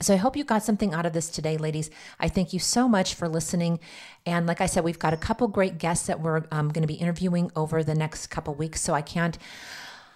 So 0.00 0.12
I 0.12 0.16
hope 0.16 0.36
you 0.36 0.42
got 0.42 0.64
something 0.64 0.92
out 0.92 1.06
of 1.06 1.12
this 1.12 1.30
today, 1.30 1.56
ladies. 1.56 1.88
I 2.18 2.28
thank 2.28 2.52
you 2.52 2.58
so 2.58 2.88
much 2.88 3.14
for 3.14 3.28
listening. 3.28 3.78
And 4.26 4.44
like 4.44 4.60
I 4.60 4.66
said, 4.66 4.82
we've 4.82 4.98
got 4.98 5.14
a 5.14 5.16
couple 5.16 5.46
great 5.46 5.78
guests 5.78 6.08
that 6.08 6.20
we're 6.20 6.42
um, 6.50 6.70
going 6.70 6.82
to 6.82 6.88
be 6.88 6.94
interviewing 6.94 7.52
over 7.54 7.84
the 7.84 7.94
next 7.94 8.26
couple 8.26 8.54
weeks. 8.54 8.80
So 8.80 8.92
I 8.92 9.02
can't. 9.02 9.38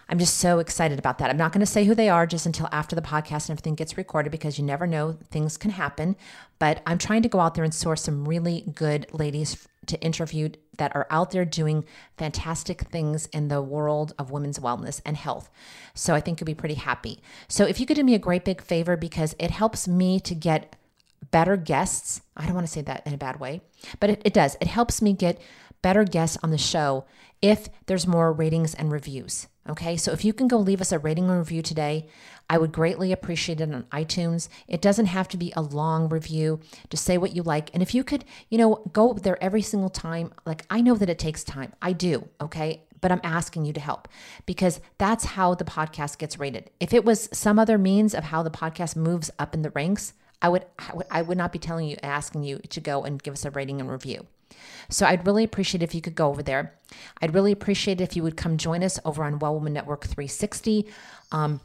I'm 0.08 0.18
just 0.18 0.38
so 0.38 0.58
excited 0.58 0.98
about 0.98 1.18
that. 1.18 1.30
I'm 1.30 1.36
not 1.36 1.52
going 1.52 1.60
to 1.60 1.66
say 1.66 1.84
who 1.84 1.94
they 1.94 2.08
are 2.08 2.26
just 2.26 2.44
until 2.44 2.68
after 2.72 2.96
the 2.96 3.02
podcast 3.02 3.48
and 3.48 3.50
everything 3.50 3.76
gets 3.76 3.96
recorded 3.96 4.30
because 4.30 4.58
you 4.58 4.64
never 4.64 4.86
know, 4.86 5.16
things 5.30 5.56
can 5.56 5.70
happen. 5.70 6.16
But 6.58 6.82
I'm 6.84 6.98
trying 6.98 7.22
to 7.22 7.28
go 7.28 7.40
out 7.40 7.54
there 7.54 7.64
and 7.64 7.74
source 7.74 8.02
some 8.02 8.26
really 8.26 8.64
good 8.74 9.06
ladies 9.12 9.68
to 9.88 10.00
interview 10.00 10.50
that 10.78 10.94
are 10.94 11.06
out 11.10 11.30
there 11.30 11.44
doing 11.44 11.84
fantastic 12.16 12.82
things 12.82 13.26
in 13.26 13.48
the 13.48 13.62
world 13.62 14.14
of 14.18 14.30
women's 14.30 14.58
wellness 14.58 15.00
and 15.04 15.16
health. 15.16 15.50
So 15.94 16.14
I 16.14 16.20
think 16.20 16.40
you'll 16.40 16.46
be 16.46 16.54
pretty 16.54 16.74
happy. 16.74 17.20
So 17.48 17.64
if 17.64 17.80
you 17.80 17.86
could 17.86 17.96
do 17.96 18.04
me 18.04 18.14
a 18.14 18.18
great 18.18 18.44
big 18.44 18.62
favor 18.62 18.96
because 18.96 19.34
it 19.38 19.50
helps 19.50 19.88
me 19.88 20.20
to 20.20 20.34
get 20.34 20.76
better 21.30 21.56
guests. 21.56 22.20
I 22.36 22.46
don't 22.46 22.54
want 22.54 22.66
to 22.66 22.72
say 22.72 22.82
that 22.82 23.06
in 23.06 23.14
a 23.14 23.18
bad 23.18 23.40
way, 23.40 23.60
but 24.00 24.10
it, 24.10 24.22
it 24.24 24.32
does. 24.32 24.56
It 24.60 24.68
helps 24.68 25.02
me 25.02 25.12
get 25.12 25.40
better 25.82 26.04
guests 26.04 26.38
on 26.42 26.50
the 26.50 26.58
show 26.58 27.04
if 27.42 27.68
there's 27.86 28.06
more 28.06 28.32
ratings 28.32 28.74
and 28.74 28.90
reviews. 28.90 29.46
Okay, 29.68 29.98
so 29.98 30.12
if 30.12 30.24
you 30.24 30.32
can 30.32 30.48
go 30.48 30.56
leave 30.56 30.80
us 30.80 30.92
a 30.92 30.98
rating 30.98 31.28
and 31.28 31.38
review 31.38 31.60
today, 31.60 32.08
I 32.48 32.56
would 32.56 32.72
greatly 32.72 33.12
appreciate 33.12 33.60
it 33.60 33.72
on 33.72 33.82
iTunes. 33.92 34.48
It 34.66 34.80
doesn't 34.80 35.06
have 35.06 35.28
to 35.28 35.36
be 35.36 35.52
a 35.54 35.60
long 35.60 36.08
review. 36.08 36.60
Just 36.88 37.04
say 37.04 37.18
what 37.18 37.36
you 37.36 37.42
like. 37.42 37.70
And 37.74 37.82
if 37.82 37.94
you 37.94 38.02
could, 38.02 38.24
you 38.48 38.56
know, 38.56 38.76
go 38.92 39.12
there 39.12 39.42
every 39.42 39.60
single 39.60 39.90
time, 39.90 40.32
like 40.46 40.64
I 40.70 40.80
know 40.80 40.94
that 40.94 41.10
it 41.10 41.18
takes 41.18 41.44
time. 41.44 41.74
I 41.82 41.92
do. 41.92 42.28
Okay. 42.40 42.84
But 43.00 43.12
I'm 43.12 43.20
asking 43.22 43.64
you 43.64 43.72
to 43.74 43.80
help 43.80 44.08
because 44.44 44.80
that's 44.96 45.24
how 45.24 45.54
the 45.54 45.64
podcast 45.64 46.18
gets 46.18 46.38
rated. 46.38 46.70
If 46.80 46.92
it 46.92 47.04
was 47.04 47.28
some 47.32 47.58
other 47.58 47.78
means 47.78 48.12
of 48.12 48.24
how 48.24 48.42
the 48.42 48.50
podcast 48.50 48.96
moves 48.96 49.30
up 49.38 49.54
in 49.54 49.62
the 49.62 49.70
ranks, 49.70 50.14
I 50.42 50.48
would 50.48 50.64
I 51.10 51.22
would 51.22 51.38
not 51.38 51.52
be 51.52 51.58
telling 51.60 51.86
you 51.88 51.96
asking 52.02 52.42
you 52.42 52.58
to 52.58 52.80
go 52.80 53.04
and 53.04 53.22
give 53.22 53.34
us 53.34 53.44
a 53.44 53.50
rating 53.50 53.80
and 53.80 53.90
review. 53.90 54.26
So 54.88 55.06
I'd 55.06 55.26
really 55.26 55.44
appreciate 55.44 55.82
if 55.82 55.94
you 55.94 56.00
could 56.00 56.14
go 56.14 56.28
over 56.28 56.42
there. 56.42 56.74
I'd 57.20 57.34
really 57.34 57.52
appreciate 57.52 58.00
if 58.00 58.16
you 58.16 58.22
would 58.22 58.36
come 58.36 58.56
join 58.56 58.82
us 58.82 58.98
over 59.04 59.22
on 59.24 59.38
Well 59.38 59.54
Woman 59.54 59.72
Network 59.72 60.04
360. 60.04 60.86
Um, 61.32 61.60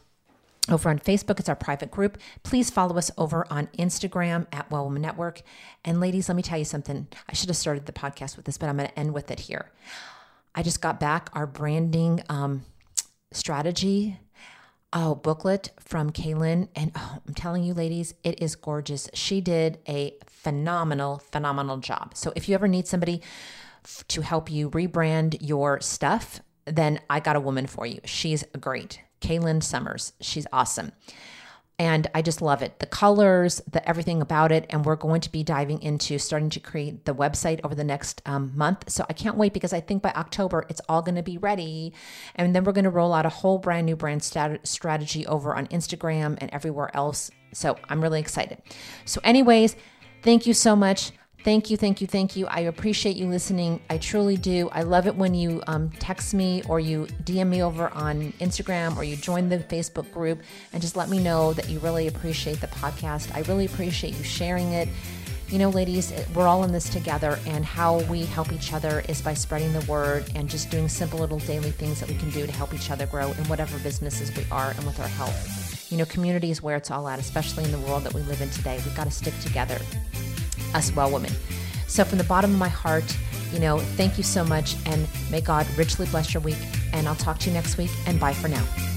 over 0.69 0.89
on 0.89 0.99
Facebook, 0.99 1.39
it's 1.39 1.49
our 1.49 1.55
private 1.55 1.91
group. 1.91 2.17
Please 2.43 2.69
follow 2.69 2.97
us 2.97 3.11
over 3.17 3.45
on 3.49 3.67
Instagram 3.77 4.47
at 4.53 4.69
Well 4.71 4.85
Woman 4.85 5.01
Network. 5.01 5.41
And 5.83 5.99
ladies, 5.99 6.29
let 6.29 6.35
me 6.35 6.41
tell 6.41 6.57
you 6.57 6.65
something. 6.65 7.07
I 7.27 7.33
should 7.33 7.49
have 7.49 7.57
started 7.57 7.85
the 7.85 7.91
podcast 7.91 8.37
with 8.37 8.45
this, 8.45 8.57
but 8.57 8.69
I'm 8.69 8.77
going 8.77 8.89
to 8.89 8.99
end 8.99 9.13
with 9.13 9.29
it 9.29 9.41
here. 9.41 9.71
I 10.55 10.63
just 10.63 10.81
got 10.81 10.99
back 10.99 11.29
our 11.33 11.47
branding 11.47 12.23
um, 12.29 12.63
strategy 13.31 14.19
oh 14.93 15.15
booklet 15.15 15.71
from 15.79 16.11
Kaylin, 16.11 16.69
and 16.75 16.91
oh, 16.95 17.17
I'm 17.27 17.33
telling 17.33 17.63
you, 17.63 17.73
ladies, 17.73 18.13
it 18.23 18.41
is 18.41 18.55
gorgeous. 18.55 19.09
She 19.13 19.41
did 19.41 19.79
a 19.87 20.15
phenomenal, 20.27 21.19
phenomenal 21.31 21.77
job. 21.77 22.15
So 22.15 22.31
if 22.35 22.47
you 22.47 22.55
ever 22.55 22.67
need 22.67 22.87
somebody 22.87 23.21
f- 23.83 24.05
to 24.09 24.21
help 24.21 24.51
you 24.51 24.69
rebrand 24.69 25.37
your 25.41 25.81
stuff, 25.81 26.41
then 26.65 26.99
I 27.09 27.19
got 27.19 27.35
a 27.35 27.39
woman 27.39 27.67
for 27.67 27.85
you. 27.85 27.99
She's 28.05 28.43
great. 28.59 29.01
Kaylin 29.21 29.63
Summers. 29.63 30.13
She's 30.21 30.47
awesome. 30.53 30.91
And 31.79 32.07
I 32.13 32.21
just 32.21 32.41
love 32.41 32.61
it. 32.61 32.79
The 32.79 32.85
colors, 32.85 33.61
the 33.69 33.87
everything 33.87 34.21
about 34.21 34.51
it. 34.51 34.65
And 34.69 34.85
we're 34.85 34.95
going 34.95 35.21
to 35.21 35.31
be 35.31 35.43
diving 35.43 35.81
into 35.81 36.19
starting 36.19 36.49
to 36.51 36.59
create 36.59 37.05
the 37.05 37.15
website 37.15 37.59
over 37.63 37.73
the 37.73 37.83
next 37.83 38.21
um, 38.25 38.51
month. 38.55 38.89
So 38.89 39.05
I 39.09 39.13
can't 39.13 39.37
wait 39.37 39.53
because 39.53 39.73
I 39.73 39.81
think 39.81 40.03
by 40.03 40.11
October 40.11 40.65
it's 40.69 40.81
all 40.87 41.01
going 41.01 41.15
to 41.15 41.23
be 41.23 41.37
ready. 41.37 41.93
And 42.35 42.55
then 42.55 42.63
we're 42.63 42.73
going 42.73 42.83
to 42.83 42.91
roll 42.91 43.13
out 43.13 43.25
a 43.25 43.29
whole 43.29 43.57
brand 43.57 43.87
new 43.87 43.95
brand 43.95 44.23
stat- 44.23 44.67
strategy 44.67 45.25
over 45.25 45.55
on 45.55 45.67
Instagram 45.67 46.37
and 46.39 46.51
everywhere 46.51 46.95
else. 46.95 47.31
So 47.53 47.77
I'm 47.89 48.01
really 48.01 48.19
excited. 48.19 48.61
So, 49.05 49.19
anyways, 49.23 49.75
thank 50.21 50.45
you 50.45 50.53
so 50.53 50.75
much. 50.75 51.11
Thank 51.43 51.69
you, 51.69 51.75
thank 51.75 51.99
you, 51.99 52.07
thank 52.07 52.37
you. 52.37 52.47
I 52.47 52.61
appreciate 52.61 53.17
you 53.17 53.27
listening. 53.27 53.81
I 53.89 53.97
truly 53.97 54.37
do. 54.37 54.69
I 54.71 54.83
love 54.83 55.07
it 55.07 55.15
when 55.15 55.33
you 55.33 55.61
um, 55.67 55.89
text 55.99 56.33
me 56.33 56.63
or 56.69 56.79
you 56.79 57.05
DM 57.25 57.49
me 57.49 57.61
over 57.61 57.89
on 57.89 58.31
Instagram 58.39 58.95
or 58.95 59.03
you 59.03 59.17
join 59.17 59.49
the 59.49 59.57
Facebook 59.57 60.09
group 60.13 60.41
and 60.71 60.81
just 60.81 60.95
let 60.95 61.09
me 61.09 61.21
know 61.21 61.51
that 61.51 61.67
you 61.67 61.79
really 61.79 62.07
appreciate 62.07 62.61
the 62.61 62.67
podcast. 62.67 63.35
I 63.35 63.41
really 63.41 63.65
appreciate 63.65 64.15
you 64.15 64.23
sharing 64.23 64.71
it. 64.71 64.87
You 65.49 65.59
know, 65.59 65.69
ladies, 65.69 66.13
we're 66.33 66.47
all 66.47 66.63
in 66.63 66.71
this 66.71 66.89
together, 66.89 67.37
and 67.45 67.63
how 67.63 67.99
we 68.03 68.23
help 68.23 68.51
each 68.53 68.73
other 68.73 69.03
is 69.09 69.21
by 69.21 69.33
spreading 69.33 69.73
the 69.73 69.81
word 69.81 70.25
and 70.35 70.49
just 70.49 70.71
doing 70.71 70.87
simple 70.87 71.19
little 71.19 71.39
daily 71.39 71.71
things 71.71 71.99
that 71.99 72.09
we 72.09 72.15
can 72.15 72.29
do 72.31 72.47
to 72.47 72.51
help 72.51 72.73
each 72.73 72.89
other 72.89 73.05
grow 73.05 73.27
in 73.33 73.43
whatever 73.49 73.77
businesses 73.79 74.35
we 74.35 74.45
are 74.49 74.71
and 74.71 74.85
with 74.85 74.99
our 74.99 75.09
health. 75.09 75.91
You 75.91 75.97
know, 75.97 76.05
community 76.05 76.49
is 76.49 76.63
where 76.63 76.77
it's 76.77 76.89
all 76.89 77.07
at, 77.09 77.19
especially 77.19 77.65
in 77.65 77.71
the 77.71 77.79
world 77.79 78.03
that 78.05 78.13
we 78.13 78.21
live 78.21 78.41
in 78.41 78.49
today. 78.49 78.79
We've 78.83 78.95
got 78.95 79.03
to 79.03 79.11
stick 79.11 79.37
together 79.41 79.79
us 80.73 80.95
well 80.95 81.11
women. 81.11 81.31
So, 81.87 82.03
from 82.03 82.17
the 82.17 82.23
bottom 82.23 82.51
of 82.51 82.57
my 82.57 82.69
heart, 82.69 83.05
you 83.51 83.59
know, 83.59 83.79
thank 83.79 84.17
you 84.17 84.23
so 84.23 84.43
much, 84.43 84.75
and 84.85 85.07
may 85.29 85.41
God 85.41 85.67
richly 85.77 86.07
bless 86.07 86.33
your 86.33 86.41
week. 86.41 86.57
And 86.91 87.07
I'll 87.07 87.15
talk 87.15 87.39
to 87.39 87.49
you 87.49 87.53
next 87.53 87.77
week, 87.77 87.91
and 88.07 88.19
bye 88.19 88.33
for 88.33 88.47
now. 88.47 88.92